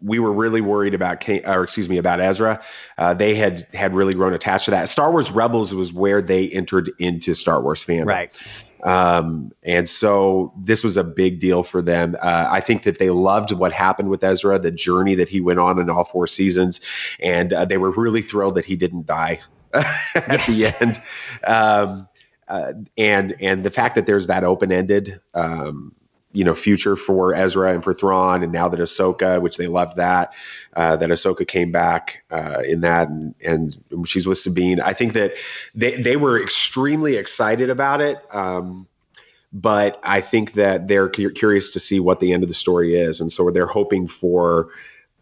[0.02, 2.62] we were really worried about Cain, or excuse me about Ezra.
[2.98, 4.88] Uh, they had had really grown attached to that.
[4.88, 8.06] Star Wars Rebels was where they entered into Star Wars fandom.
[8.06, 8.40] Right.
[8.84, 12.16] Um, and so this was a big deal for them.
[12.22, 15.58] Uh, I think that they loved what happened with Ezra, the journey that he went
[15.58, 16.80] on in all four seasons,
[17.20, 19.40] and uh, they were really thrilled that he didn't die
[19.74, 21.02] at the end.
[21.44, 22.08] Um,
[22.48, 25.20] uh, and and the fact that there's that open ended.
[25.34, 25.94] Um,
[26.32, 29.96] you know, future for Ezra and for Thrawn, and now that Ahsoka, which they loved
[29.96, 30.32] that,
[30.74, 34.80] uh, that Ahsoka came back uh, in that, and and she's with Sabine.
[34.80, 35.34] I think that
[35.74, 38.18] they they were extremely excited about it.
[38.32, 38.86] Um,
[39.52, 42.96] but I think that they're cu- curious to see what the end of the story
[42.96, 44.68] is, and so they're hoping for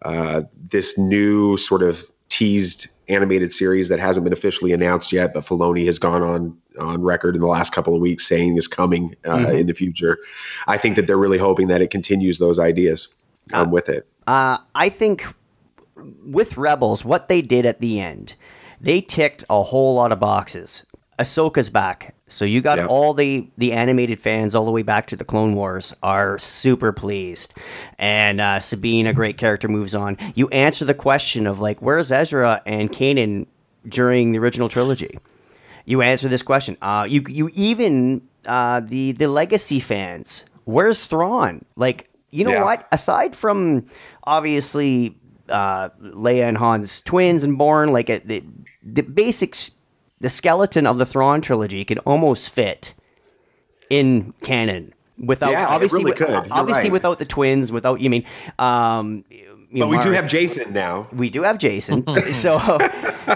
[0.03, 2.05] uh, this new sort of
[2.39, 7.03] teased animated series that hasn't been officially announced yet, but Filoni has gone on on
[7.03, 9.59] record in the last couple of weeks saying is coming uh, Mhm.
[9.61, 10.17] in the future.
[10.69, 13.09] I think that they're really hoping that it continues those ideas
[13.53, 14.07] um, with it.
[14.29, 15.25] Uh, I think
[16.25, 18.35] with Rebels, what they did at the end,
[18.81, 20.85] they ticked a whole lot of boxes.
[21.19, 22.87] Ahsoka's back, so you got Yeah.
[22.87, 26.93] all the the animated fans all the way back to the Clone Wars are super
[26.93, 27.55] pleased,
[27.99, 30.17] and uh, Sabine, a great character, moves on.
[30.35, 33.47] You answer the question of like, where's Ezra and Kanan
[33.89, 35.19] during the original trilogy?
[35.87, 36.77] You answer this question.
[36.83, 40.45] Uh, you you even uh, the the legacy fans.
[40.65, 41.65] Where's Thrawn?
[41.77, 42.65] Like you know Yeah.
[42.65, 42.87] what?
[42.93, 43.87] Aside from
[44.25, 45.17] obviously
[45.49, 48.45] uh, Leia and Han's twins and born, like the
[48.83, 49.71] the basics,
[50.21, 52.95] the skeleton of the Thrawn trilogy can almost fit
[53.91, 56.49] in canon without Yeah, it obviously really wi- could.
[56.49, 56.93] You're obviously right.
[56.93, 58.25] without the twins without you mean
[58.59, 59.25] um
[59.71, 61.07] you But know, we do have Jacen now.
[61.13, 62.33] we do have Jacen.
[62.33, 62.57] so,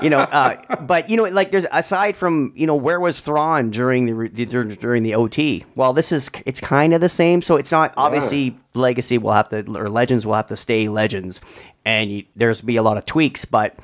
[0.03, 3.71] you know, uh, but you know, like there's aside from you know where was Thrawn
[3.71, 5.63] during the, re- the during the OT.
[5.75, 7.43] Well, this is it's kind of the same.
[7.43, 11.39] So it's not obviously Legacy will have to or Legends will have to stay Legends,
[11.85, 13.45] and you, there's be a lot of tweaks.
[13.45, 13.77] But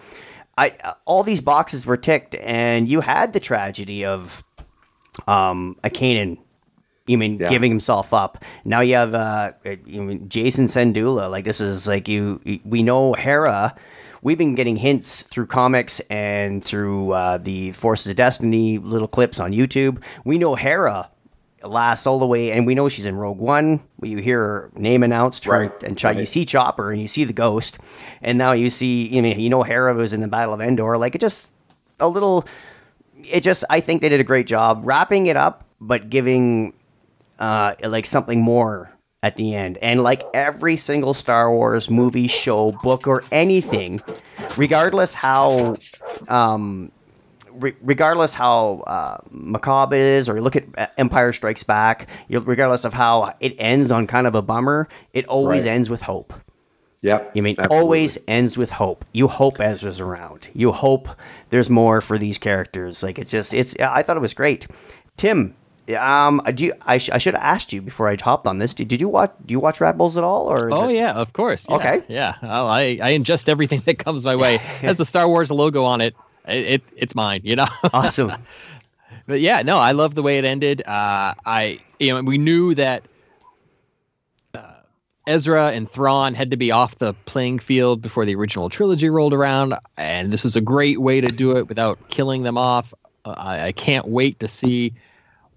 [0.59, 4.43] I all these boxes were ticked, and you had the tragedy of
[5.27, 6.39] um a Kanan
[7.07, 7.49] you mean Yeah.
[7.49, 8.45] giving himself up?
[8.65, 9.53] Now you have uh,
[9.87, 11.31] you mean Jacen Syndulla.
[11.31, 12.41] Like this is like you.
[12.65, 13.75] We know Hera.
[14.21, 19.39] We've been getting hints through comics and through uh, the Forces of Destiny little clips
[19.41, 20.03] on YouTube.
[20.25, 21.09] We know Hera
[21.63, 23.81] lasts all the way, and we know she's in Rogue One.
[24.03, 27.25] You hear her name announced, her, Right, and Ch- you see Chopper, and you see
[27.25, 27.79] the Ghost,
[28.23, 29.07] and now you see.
[29.09, 30.99] You mean you know Hera was in the Battle of Endor.
[30.99, 31.51] Like it just
[32.01, 32.47] a little.
[33.25, 36.73] It just I think they did a great job wrapping it up, but giving
[37.39, 38.91] uh, like something more
[39.23, 39.79] at the end.
[39.79, 44.01] And like every single Star Wars movie, show, book, or anything,
[44.57, 45.77] regardless how,
[46.29, 46.93] um,
[47.59, 52.09] re- regardless how uh, macabre it is, or you look at uh, Empire Strikes Back,
[52.29, 55.71] you, regardless of how it ends on kind of a bummer, it always Right.
[55.73, 56.33] ends with hope.
[57.03, 57.37] Yep.
[57.37, 57.77] You mean absolutely.
[57.79, 59.05] always ends with hope.
[59.13, 60.49] You hope Ezra's around.
[60.53, 61.09] You hope
[61.51, 63.03] there's more for these characters.
[63.05, 63.77] Like it's just it's.
[63.79, 64.67] I thought it was great.
[65.17, 65.55] Tim,
[65.97, 68.75] um, do you, I, sh- I should have asked you before I hopped on this.
[68.75, 69.33] Did, did you watch?
[69.47, 70.47] Do you watch Rebels at all?
[70.47, 71.67] Or is Oh it- yeah, of course.
[71.69, 72.03] Yeah, Okay.
[72.09, 72.35] Yeah.
[72.43, 74.57] Oh, I I ingest everything that comes my way.
[74.57, 76.17] Has the Star Wars logo on it.
[76.49, 77.41] It, it it's mine.
[77.45, 77.67] You know.
[77.93, 78.33] awesome.
[79.27, 80.83] but yeah, no, I love the way it ended.
[80.87, 83.05] Uh, I you know we knew that
[84.55, 84.81] uh,
[85.27, 89.35] Ezra and Thrawn had to be off the playing field before the original trilogy rolled
[89.35, 92.93] around, and this was a great way to do it without killing them off.
[93.25, 94.93] Uh, I, I can't wait to see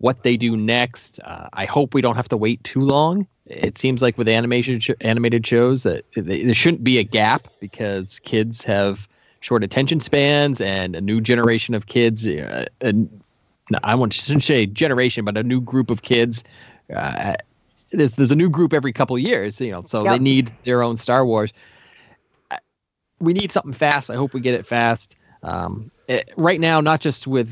[0.02, 1.20] what they do next.
[1.24, 3.28] Uh, I hope we don't have to wait too long.
[3.46, 8.20] It seems like with animation sh- animated shows that there shouldn't be a gap because
[8.20, 9.08] kids have
[9.42, 12.26] short attention spans and a new generation of kids.
[12.28, 13.22] Uh, and
[13.84, 16.44] I want shouldn't say generation, but a new group of kids.
[16.96, 17.36] Uh,
[17.92, 20.14] there's there's a new group every couple years, you know, so Yeah.
[20.14, 21.52] they need their own Star Wars.
[22.50, 22.58] Uh,
[23.20, 24.10] We need something fast.
[24.10, 25.16] I hope we get it fast.
[25.44, 27.50] Um, it- right now, not just with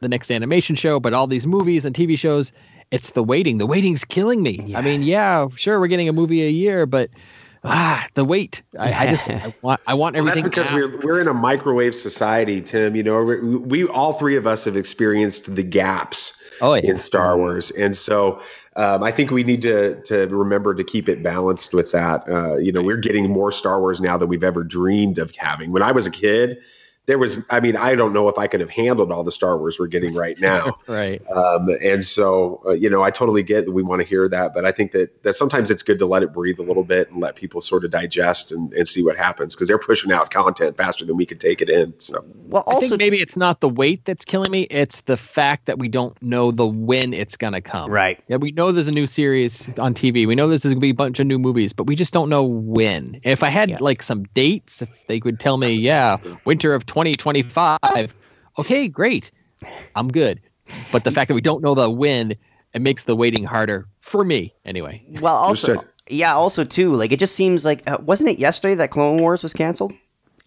[0.00, 2.52] the next animation show, but all these movies and TV shows.
[2.90, 3.58] It's the waiting.
[3.58, 4.72] The waiting's killing me.
[4.74, 7.08] I mean, yeah, sure, we're getting a movie a year, but
[7.64, 8.62] ah, the wait.
[8.78, 10.50] I, I just I want I want Well, that's everything.
[10.50, 10.76] because now.
[10.76, 12.94] we're we're in a microwave society, Tim.
[12.96, 16.90] You know, we, we all three of us have experienced the gaps Oh, yeah.
[16.90, 18.40] in Star Wars, and so
[18.76, 22.28] um, I think we need to to remember to keep it balanced with that.
[22.28, 25.72] Uh, you know, we're getting more Star Wars now than we've ever dreamed of having.
[25.72, 26.58] When I was a kid,
[27.10, 29.58] there was, I mean, I don't know if I could have handled all the Star
[29.58, 30.78] Wars we're getting right now.
[30.86, 31.20] right.
[31.28, 34.54] Um, and so, uh, you know, I totally get that we want to hear that,
[34.54, 37.10] but I think that that sometimes it's good to let it breathe a little bit
[37.10, 40.30] and let people sort of digest and, and see what happens because they're pushing out
[40.30, 41.92] content faster than we can take it in.
[41.98, 44.68] So, Well, I also think maybe it's not the weight that's killing me.
[44.70, 47.90] It's the fact that we don't know the when it's gonna come.
[47.90, 48.22] right.
[48.28, 50.28] Yeah, we know there's a new series on TV.
[50.28, 52.28] We know this is gonna be a bunch of new movies, but we just don't
[52.28, 53.20] know when.
[53.24, 53.78] If I had Yeah.
[53.80, 58.14] like some dates, if they could tell me, yeah, winter of 2025,
[58.58, 59.30] okay, great,
[59.94, 60.40] I'm good.
[60.92, 62.34] But the fact that we don't know the when,
[62.74, 65.02] it makes the waiting harder for me, anyway.
[65.20, 65.92] Well, also, Understood.
[66.08, 69.42] yeah, also too, like it just seems like uh, wasn't it yesterday that Clone Wars
[69.42, 69.92] was canceled,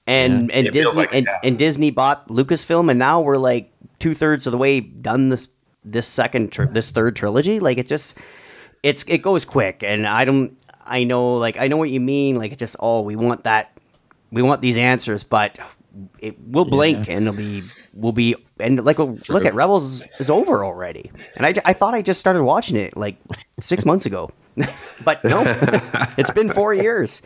[0.08, 4.14] and and It Disney like and, and Disney bought Lucasfilm, and now we're like two
[4.14, 5.47] thirds of the way done this
[5.84, 7.60] this second tr- this third trilogy.
[7.60, 8.18] Like it just
[8.82, 12.38] it's it goes quick, and I don't I know like I know what you mean.
[12.38, 13.78] Like it just oh we want that
[14.32, 15.60] we want these answers, but
[16.20, 17.64] it will blink and it'll be
[17.94, 21.94] will be and like look at Rebels is, is over already, and I, I thought
[21.94, 23.18] I just started watching it like
[23.60, 24.32] six months ago,
[25.04, 25.44] but no,
[26.18, 27.22] it's been four years.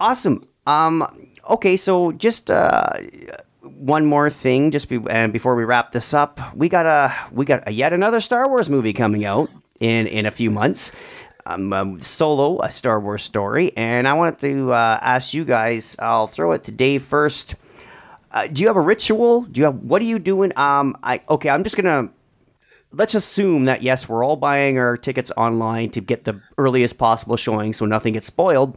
[0.00, 0.46] Awesome.
[0.66, 1.04] Um.
[1.48, 2.90] Okay, so just uh,
[3.62, 7.44] one more thing, just be, and before we wrap this up, we got a we
[7.44, 9.50] got a yet another Star Wars movie coming out
[9.80, 10.92] in in a few months.
[11.48, 15.94] Um, um, solo, a Star Wars story, and I wanted to uh, ask you guys.
[16.00, 17.54] I'll throw it to Dave first.
[18.36, 19.44] Uh, do you have a ritual?
[19.44, 20.52] Do you have what are you doing?
[20.58, 21.48] Um, I okay.
[21.48, 22.10] I'm just gonna
[22.92, 27.38] let's assume that yes, we're all buying our tickets online to get the earliest possible
[27.38, 28.76] showing, so nothing gets spoiled.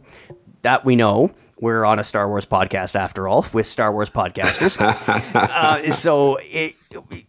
[0.62, 1.32] That we know.
[1.60, 4.80] we're on a Star Wars podcast after all, with Star Wars podcasters.
[5.34, 6.74] uh, so, it,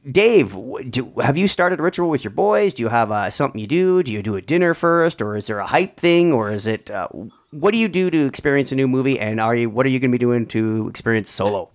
[0.09, 0.55] Dave,
[0.89, 2.73] do, have you started a ritual with your boys?
[2.73, 4.03] Do you have uh, something you do?
[4.03, 6.89] Do you do a dinner first, or is there a hype thing, or is it?
[6.89, 7.09] Uh,
[7.49, 9.69] what do you do to experience a new movie, and are you?
[9.69, 11.69] What are you going to be doing to experience Solo?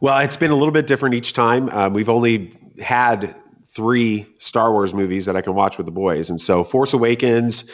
[0.00, 1.68] Well, it's been a little bit different each time.
[1.70, 3.40] Um, we've only had
[3.72, 7.70] three Star Wars movies that I can watch with the boys, and so Force Awakens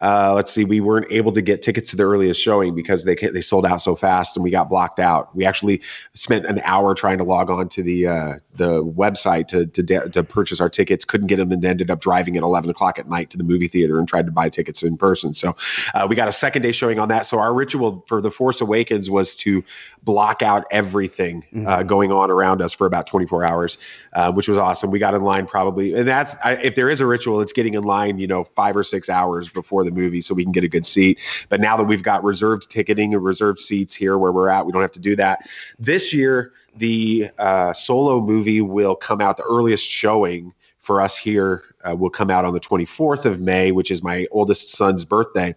[0.00, 3.14] uh, let's see, we weren't able to get tickets to the earliest showing because they
[3.14, 5.34] they sold out so fast and we got blocked out.
[5.36, 5.82] We actually
[6.14, 10.08] spent an hour trying to log on to the uh, the website to to, de-
[10.08, 11.04] to purchase our tickets.
[11.04, 13.68] Couldn't get them and ended up driving at eleven o'clock at night to the movie
[13.68, 15.34] theater and tried to buy tickets in person.
[15.34, 15.54] So
[15.94, 17.26] uh, we got a second day showing on that.
[17.26, 19.62] So our ritual for the Force Awakens was to
[20.02, 21.86] block out everything uh, mm-hmm.
[21.86, 23.76] going on around us for about 24 hours,
[24.14, 24.90] uh, which was awesome.
[24.90, 27.74] We got in line probably, and that's I, if there is a ritual, it's getting
[27.74, 30.52] in line, you know, five or six hours before the the movie so we can
[30.52, 31.18] get a good seat.
[31.48, 34.72] But now that we've got reserved ticketing and reserved seats here where we're at, we
[34.72, 35.48] don't have to do that.
[35.78, 39.36] This year, the uh, solo movie will come out.
[39.36, 43.72] The earliest showing for us here uh, will come out on the 24th of May,
[43.72, 45.54] which is my oldest son's birthday.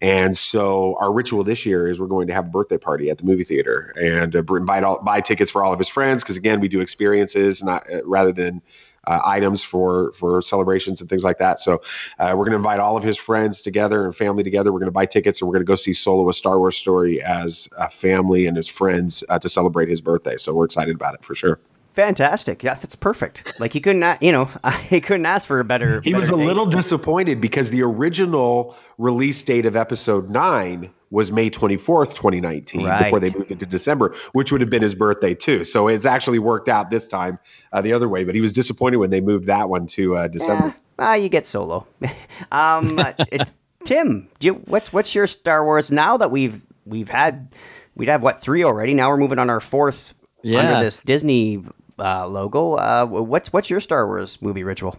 [0.00, 3.18] And so our ritual this year is we're going to have a birthday party at
[3.18, 4.42] the movie theater and uh,
[4.84, 8.04] all, buy tickets for all of his friends because again we do experiences not uh,
[8.04, 8.60] rather than
[9.06, 11.60] uh, items for for celebrations and things like that.
[11.60, 11.82] So
[12.18, 14.72] uh, we're going to invite all of his friends together and family together.
[14.72, 16.76] We're going to buy tickets and we're going to go see Solo: A Star Wars
[16.76, 20.36] Story as a family and his friends uh, to celebrate his birthday.
[20.36, 21.58] So we're excited about it for sure.
[21.96, 22.62] Fantastic.
[22.62, 23.58] Yeah, that's perfect.
[23.58, 24.50] Like he couldn't, you know,
[24.90, 26.02] he couldn't ask for a better.
[26.02, 26.44] He better was a date.
[26.44, 33.04] little disappointed because the original release date of episode nine was May 24th, 2019, right.
[33.04, 35.64] before they moved it to December, which would have been his birthday too.
[35.64, 37.38] So it's actually worked out this time
[37.72, 40.28] uh, the other way, but he was disappointed when they moved that one to uh,
[40.28, 40.74] December.
[40.98, 41.86] Ah, you get solo.
[42.52, 43.00] um,
[43.32, 43.50] it,
[43.84, 47.54] Tim, you, what's what's your Star Wars now that we've we've had
[47.94, 48.92] we'd have what three already?
[48.92, 50.58] Now we're moving on our fourth yeah.
[50.58, 51.64] under this Disney
[51.98, 52.74] uh, logo.
[52.74, 54.96] Uh, what's what's your Star Wars movie ritual?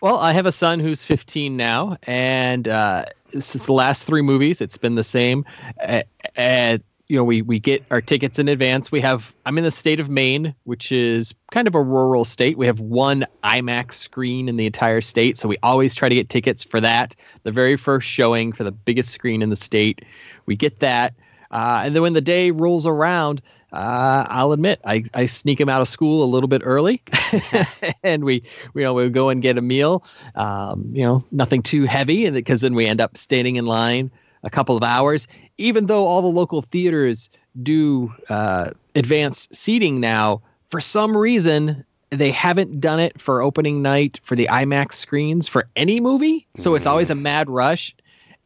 [0.00, 4.60] Well, I have a son who's 15 now, and uh, since the last three movies,
[4.60, 5.44] it's been the same.
[6.34, 8.90] And you know, we we get our tickets in advance.
[8.90, 12.56] We have I'm in the state of Maine, which is kind of a rural state.
[12.56, 16.28] We have one IMAX screen in the entire state, so we always try to get
[16.30, 17.14] tickets for that.
[17.42, 20.00] The very first showing for the biggest screen in the state,
[20.46, 21.14] we get that.
[21.50, 23.42] Uh, and then when the day rolls around,
[23.72, 27.02] uh, I'll admit I, I sneak him out of school a little bit early,
[28.02, 28.42] and we
[28.74, 30.04] you know we go and get a meal.
[30.34, 34.10] Um, you know, nothing too heavy, and because then we end up standing in line
[34.42, 35.26] a couple of hours.
[35.58, 37.30] Even though all the local theaters
[37.62, 44.20] do uh, advanced seating now, for some reason they haven't done it for opening night
[44.22, 46.46] for the IMAX screens for any movie.
[46.56, 47.94] So it's always a mad rush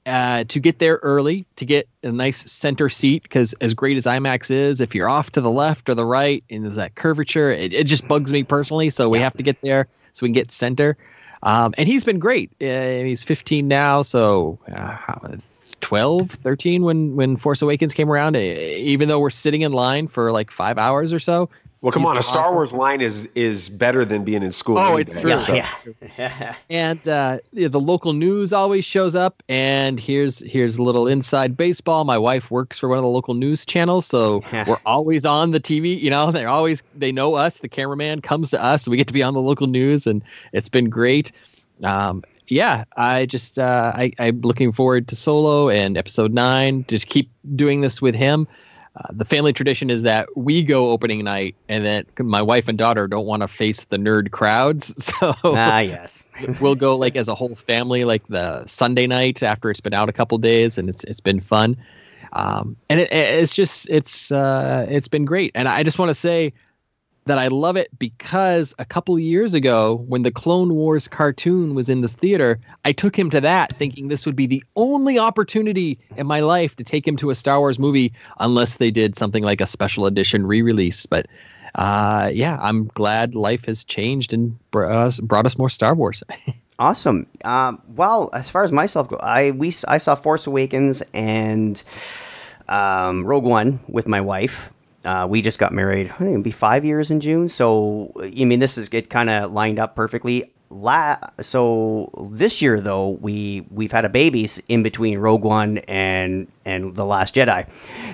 [0.07, 4.05] uh, to get there early to get a nice center seat because as great as
[4.05, 7.51] IMAX is, if you're off to the left or the right and there's that curvature,
[7.51, 8.89] it, it just bugs me personally.
[8.89, 10.97] So we have to get there so we can get center.
[11.43, 12.51] Um, and he's been great.
[12.63, 15.37] Uh, he's 15 now, so uh,
[15.81, 18.37] 12, 13 when when Force Awakens came around.
[18.37, 21.51] Even though we're sitting in line for like five hours or so,
[21.87, 22.55] well, come on, a Star awesome.
[22.57, 24.77] Wars line is is better than being in school.
[24.77, 25.31] Oh, it's true.
[25.31, 25.63] Yeah,
[26.19, 26.55] yeah.
[26.69, 29.41] and uh, yeah, the local news always shows up.
[29.49, 32.05] And here's here's a little inside baseball.
[32.05, 35.61] My wife works for one of the local news channels, so we're always on the
[35.61, 35.97] TV.
[35.97, 37.59] You know, they're always they know us.
[37.59, 38.83] The cameraman comes to us.
[38.83, 41.31] So we get to be on the local news, and it's been great.
[41.85, 46.85] Um, yeah, I just uh, I, I'm looking forward to Solo and Episode Nine.
[46.89, 48.49] Just keep doing this with him.
[48.97, 52.79] Uh, the family tradition is that we go opening night, and that my wife and
[52.79, 54.95] daughter don't want to face the nerd crowds.
[55.17, 56.25] So ah, yes,
[56.61, 60.09] we'll go like as a whole family, like the Sunday night after it's been out
[60.09, 61.77] a couple days, and it's it's been fun.
[62.33, 65.53] Um, and it, it's just it's uh, it's been great.
[65.55, 66.53] And I just want to say
[67.27, 71.91] that I love it because a couple years ago, when the Clone Wars cartoon was
[71.91, 75.99] in the theater, I took him to that thinking this would be the only opportunity
[76.17, 79.43] in my life to take him to a Star Wars movie, unless they did something
[79.43, 81.05] like a special edition re release.
[81.05, 81.27] But
[81.75, 86.23] uh, yeah, I'm glad life has changed and brought us, brought us more Star Wars.
[86.79, 87.27] awesome.
[87.45, 91.83] Um, well, as far as myself go, I we I saw Force Awakens and
[92.69, 94.73] um, Rogue One with my wife.
[95.07, 96.13] Uh, we just got married.
[96.21, 97.49] it'll be five years in June.
[97.49, 99.09] So I mean, this is it.
[99.09, 100.53] Kind of lined up perfectly.
[100.69, 106.49] La- so this year though we we've had a baby in between Rogue One and
[106.65, 107.69] and the Last Jedi,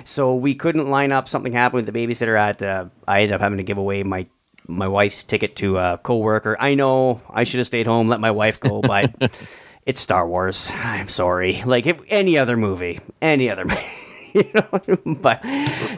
[0.05, 1.27] so we couldn't line up.
[1.27, 2.39] Something happened with the babysitter.
[2.39, 4.27] At uh, I ended up having to give away my
[4.67, 6.55] my wife's ticket to a coworker.
[6.59, 9.31] I know I should have stayed home, let my wife go, but
[9.85, 10.71] it's Star Wars.
[10.75, 11.63] I'm sorry.
[11.65, 13.65] Like if, any other movie, any other.
[14.45, 15.41] you know, but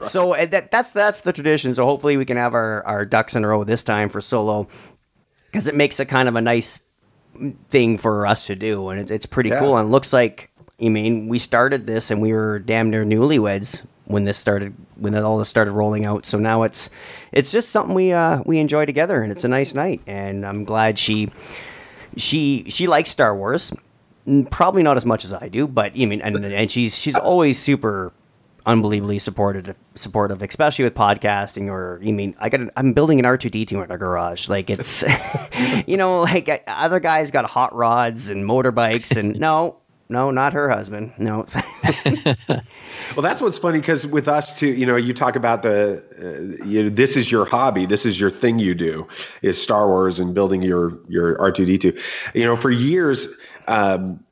[0.04, 1.74] so that that's that's the tradition.
[1.74, 4.68] So hopefully we can have our our ducks in a row this time for solo
[5.52, 6.80] because it makes it kind of a nice
[7.70, 9.60] thing for us to do, and it's it's pretty Yeah.
[9.60, 9.78] cool.
[9.78, 10.50] And it looks like
[10.82, 15.14] I mean we started this and we were damn near newlyweds when this started when
[15.16, 16.26] it all this started rolling out.
[16.26, 16.90] So now it's
[17.32, 20.02] it's just something we uh we enjoy together, and it's a nice night.
[20.08, 21.30] And I'm glad she
[22.18, 23.72] she she likes Star Wars.
[24.50, 27.60] Probably not as much as I do, but I mean, and, and she's she's always
[27.60, 28.12] super
[28.66, 31.70] unbelievably supportive, supportive, especially with podcasting.
[31.70, 34.50] Or you mean, I got I'm building an R two D two in our garage.
[34.50, 35.04] Like it's,
[35.88, 39.78] you know, like other guys got hot rods and motorbikes, and no,
[40.10, 41.14] no, not her husband.
[41.18, 41.46] No,
[43.16, 46.66] Well, that's what's funny because with us too, you know, you talk about the, uh,
[46.66, 49.08] you know, this is your hobby, this is your thing you do,
[49.42, 51.98] is Star Wars and building your your R two D two.
[52.34, 53.28] You know, for years,
[53.68, 54.24] um,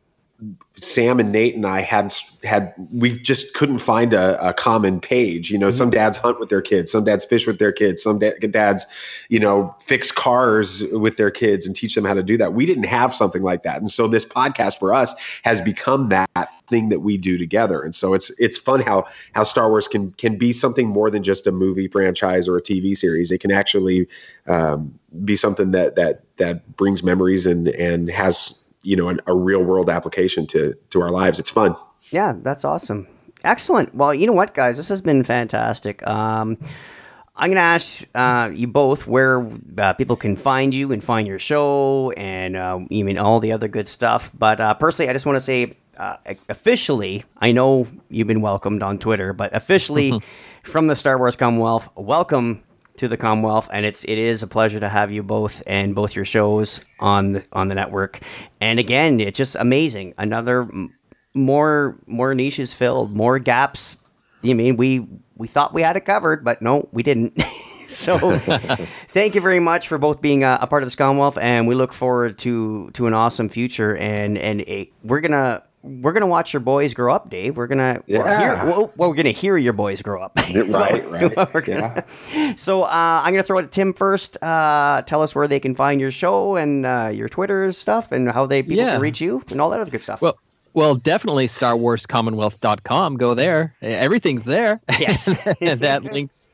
[0.75, 2.11] Sam and Nate and I had
[2.43, 5.51] had we just couldn't find a, a common page.
[5.51, 8.17] You know, some dads hunt with their kids, some dads fish with their kids, some
[8.17, 8.87] da- dads,
[9.29, 12.53] you know, fix cars with their kids and teach them how to do that.
[12.53, 15.13] We didn't have something like that, and so this podcast for us
[15.43, 17.83] has become that thing that we do together.
[17.83, 21.21] And so it's it's fun how how Star Wars can can be something more than
[21.21, 23.31] just a movie franchise or a TV series.
[23.31, 24.07] It can actually
[24.47, 29.33] um, be something that that that brings memories and and has you know an, a
[29.33, 31.39] real world application to to our lives.
[31.39, 31.75] It's fun.
[32.11, 33.07] Yeah, that's awesome.
[33.43, 33.93] Excellent.
[33.93, 36.05] Well, you know what, guys, this has been fantastic.
[36.07, 36.57] Um,
[37.35, 39.45] I'm going to ask uh, you both where
[39.77, 43.51] uh, people can find you and find your show and uh, you mean all the
[43.51, 44.31] other good stuff.
[44.37, 46.17] But uh, personally, I just want to say uh,
[46.47, 50.21] officially, I know you've been welcomed on Twitter, but officially
[50.63, 52.63] from the Star Wars Commonwealth, welcome
[52.97, 56.15] to the Commonwealth, and it's it is a pleasure to have you both and both
[56.15, 58.19] your shows on the on the network.
[58.61, 60.13] And again, it's just amazing.
[60.17, 60.69] Another
[61.33, 63.97] more more niches filled, more gaps.
[64.41, 67.41] You mean we we thought we had it covered, but no, we didn't.
[67.87, 68.37] so,
[69.07, 71.75] thank you very much for both being a, a part of this Commonwealth, and we
[71.75, 73.95] look forward to to an awesome future.
[73.95, 77.57] And and a, we're gonna we're gonna watch your boys grow up, Dave.
[77.57, 78.39] We're gonna we're Yeah.
[78.39, 80.39] hear, well, well, we're gonna hear your boys grow up.
[80.69, 81.03] Right,
[81.35, 81.35] right.
[81.65, 82.05] Gonna-
[82.57, 84.37] So uh, I'm gonna throw it to Tim first.
[84.41, 88.31] Uh, tell us where they can find your show and uh, your Twitter stuff and
[88.31, 88.93] how they people Yeah.
[88.93, 90.21] can reach you and all that other good stuff.
[90.21, 90.37] Well,
[90.75, 93.17] well, definitely StarWarsCommonwealth.com.
[93.17, 93.75] Go there.
[93.83, 94.79] Everything's there.
[94.99, 95.25] Yes.
[95.61, 96.47] that links.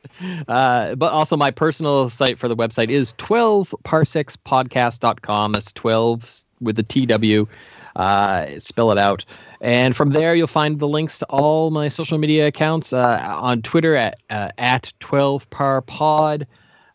[0.46, 5.52] Uh, but also, my personal site for the website is 12parsecspodcast.com.
[5.52, 7.48] That's 12 with the TW.
[7.96, 9.24] Uh, spell it out.
[9.60, 13.60] And from there, you'll find the links to all my social media accounts uh, on
[13.62, 16.46] Twitter at uh, at 12parpod.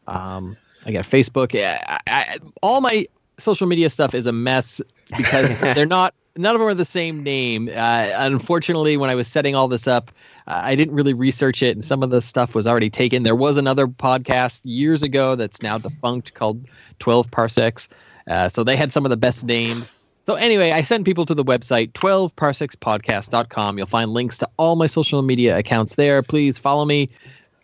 [0.08, 1.56] Um, I got Facebook.
[1.56, 3.06] I, I, all my
[3.38, 4.82] social media stuff is a mess
[5.16, 6.14] because they're not.
[6.38, 7.70] None of them are the same name.
[7.70, 10.12] Uh, unfortunately, when I was setting all this up,
[10.48, 13.24] uh, I didn't really research it, and some of the stuff was already taken.
[13.24, 16.68] There was another podcast years ago that's now defunct called
[17.00, 17.88] Twelve Parsecs.
[18.28, 19.94] Uh, so they had some of the best names.
[20.26, 23.78] So anyway, I send people to the website 12parsecspodcast.com.
[23.78, 26.24] You'll find links to all my social media accounts there.
[26.24, 27.10] Please follow me,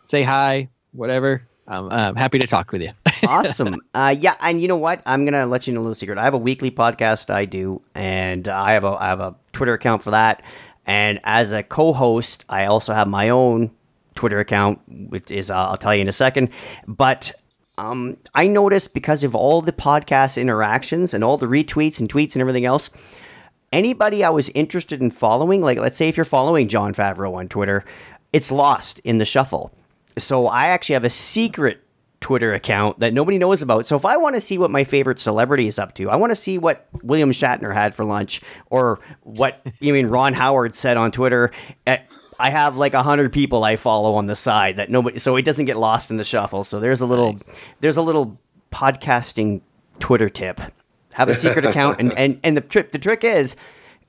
[0.03, 1.41] say hi, whatever.
[1.67, 2.91] I'm, I'm happy to talk with you.
[3.27, 3.77] awesome.
[3.95, 5.01] Uh, yeah, and you know what?
[5.07, 6.19] I'm gonna let you know a little secret.
[6.19, 9.73] I have a weekly podcast I do, and I have a I have a Twitter
[9.73, 10.43] account for that.
[10.85, 13.71] And as a co-host, I also have my own
[14.15, 16.49] Twitter account, which is uh, I'll tell you in a second.
[16.87, 17.31] But
[17.77, 22.33] um, I noticed because of all the podcast interactions and all the retweets and tweets
[22.35, 22.89] and everything else,
[23.71, 27.47] anybody I was interested in following, like let's say if you're following Jon Favreau on
[27.47, 27.85] Twitter,
[28.33, 29.73] it's lost in the shuffle.
[30.17, 31.83] So I actually have a secret
[32.19, 33.87] Twitter account that nobody knows about.
[33.87, 36.31] So if I want to see what my favorite celebrity is up to, I want
[36.31, 40.97] to see what William Shatner had for lunch or what you mean Ron Howard said
[40.97, 41.51] on Twitter.
[41.87, 41.97] eh,
[42.41, 45.45] I have like a hundred people I follow on the side that nobody, so it
[45.45, 46.63] doesn't get lost in the shuffle.
[46.63, 47.35] So there's a little,
[47.81, 48.39] there's a little
[48.71, 49.61] podcasting
[49.99, 50.59] Twitter tip.
[51.13, 53.55] Have a secret account, and and and the trick, the trick is,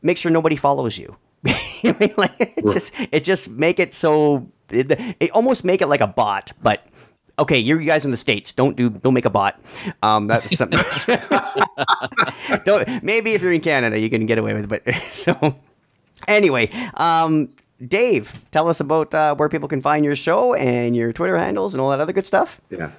[0.03, 1.17] make sure nobody follows you.
[1.45, 5.89] I mean, like, it's just it just make it so it, it almost make it
[5.89, 6.87] like a bot, but
[7.39, 9.61] okay, you guys in the states don't do don't make a bot.
[10.03, 10.79] Um, that's something.
[12.65, 15.57] don't maybe if you're in Canada you can get away with it, but so
[16.29, 17.51] anyway, um,
[17.89, 21.75] Dave, tell us about uh, where people can find your show and your Twitter handles
[21.75, 22.61] and all that other good stuff.
[22.71, 22.91] Yeah.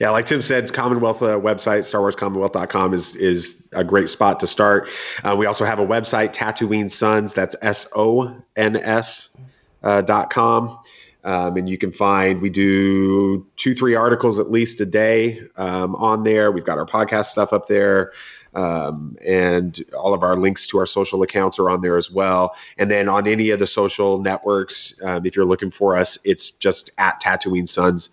[0.00, 4.88] Yeah, like Tim said, Commonwealth uh, website, StarWarsCommonwealth.com is is a great spot to start.
[5.22, 7.34] Uh, we also have a website, Tatooine Sons.
[7.34, 9.36] That's S O N S
[9.82, 10.78] uh, dot com.
[11.22, 15.94] Um, and you can find we do two, three articles at least a day um,
[15.96, 16.50] on there.
[16.50, 18.12] We've got our podcast stuff up there.
[18.54, 22.56] Um, and all of our links to our social accounts are on there as well.
[22.78, 26.50] And then on any of the social networks, um, if you're looking for us, it's
[26.50, 28.10] just at Tatooine Sons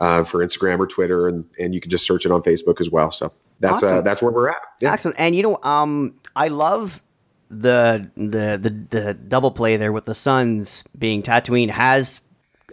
[0.00, 2.90] uh, for Instagram or Twitter, and and you can just search it on Facebook as
[2.90, 3.10] well.
[3.10, 4.62] So that's uh, that's where we're at.
[4.80, 4.92] Yeah.
[4.92, 5.18] Excellent.
[5.18, 7.00] And you know, um, I love
[7.50, 12.20] the the the the double play there with the sons being Tatooine has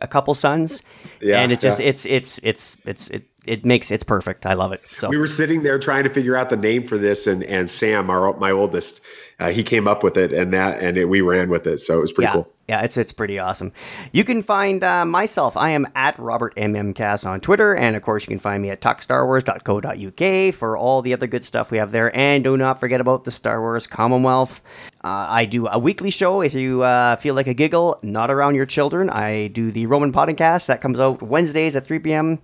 [0.02, 0.84] a couple sons,
[1.22, 1.88] Yeah, and it just yeah.
[1.88, 4.46] it's it's it's it's it it makes it's perfect.
[4.46, 4.82] I love it.
[4.94, 7.70] So we were sitting there trying to figure out the name for this, and and
[7.70, 9.02] Sam, our my oldest,
[9.42, 11.98] uh, he came up with it, and that and it, we ran with it, so
[11.98, 12.54] it was pretty yeah, cool.
[12.70, 13.72] yeah, it's it's pretty awesome.
[14.12, 15.58] You can find uh, myself.
[15.58, 18.82] I am at Robert MMCast on Twitter, and of course, you can find me at
[18.82, 22.16] talkstarwars.co.uk for all the other good stuff we have there.
[22.16, 24.62] And do not forget about the Star Wars Commonwealth.
[25.04, 26.42] Uh, I do a weekly show.
[26.42, 30.14] If you uh, feel like a giggle, not around your children, I do the Roman
[30.14, 32.40] Podcast that comes out Wednesdays at 3 p.m.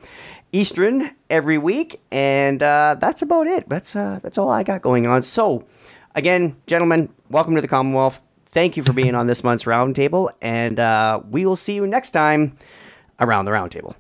[0.52, 3.70] Eastern every week, and uh, that's about it.
[3.70, 5.22] That's uh, that's all I got going on.
[5.22, 5.66] So,
[6.18, 8.22] again, gentlemen, welcome to the Commonwealth.
[8.48, 12.10] Thank you for being on this month's roundtable, and uh, we will see you next
[12.10, 12.58] time
[13.20, 13.96] around the roundtable.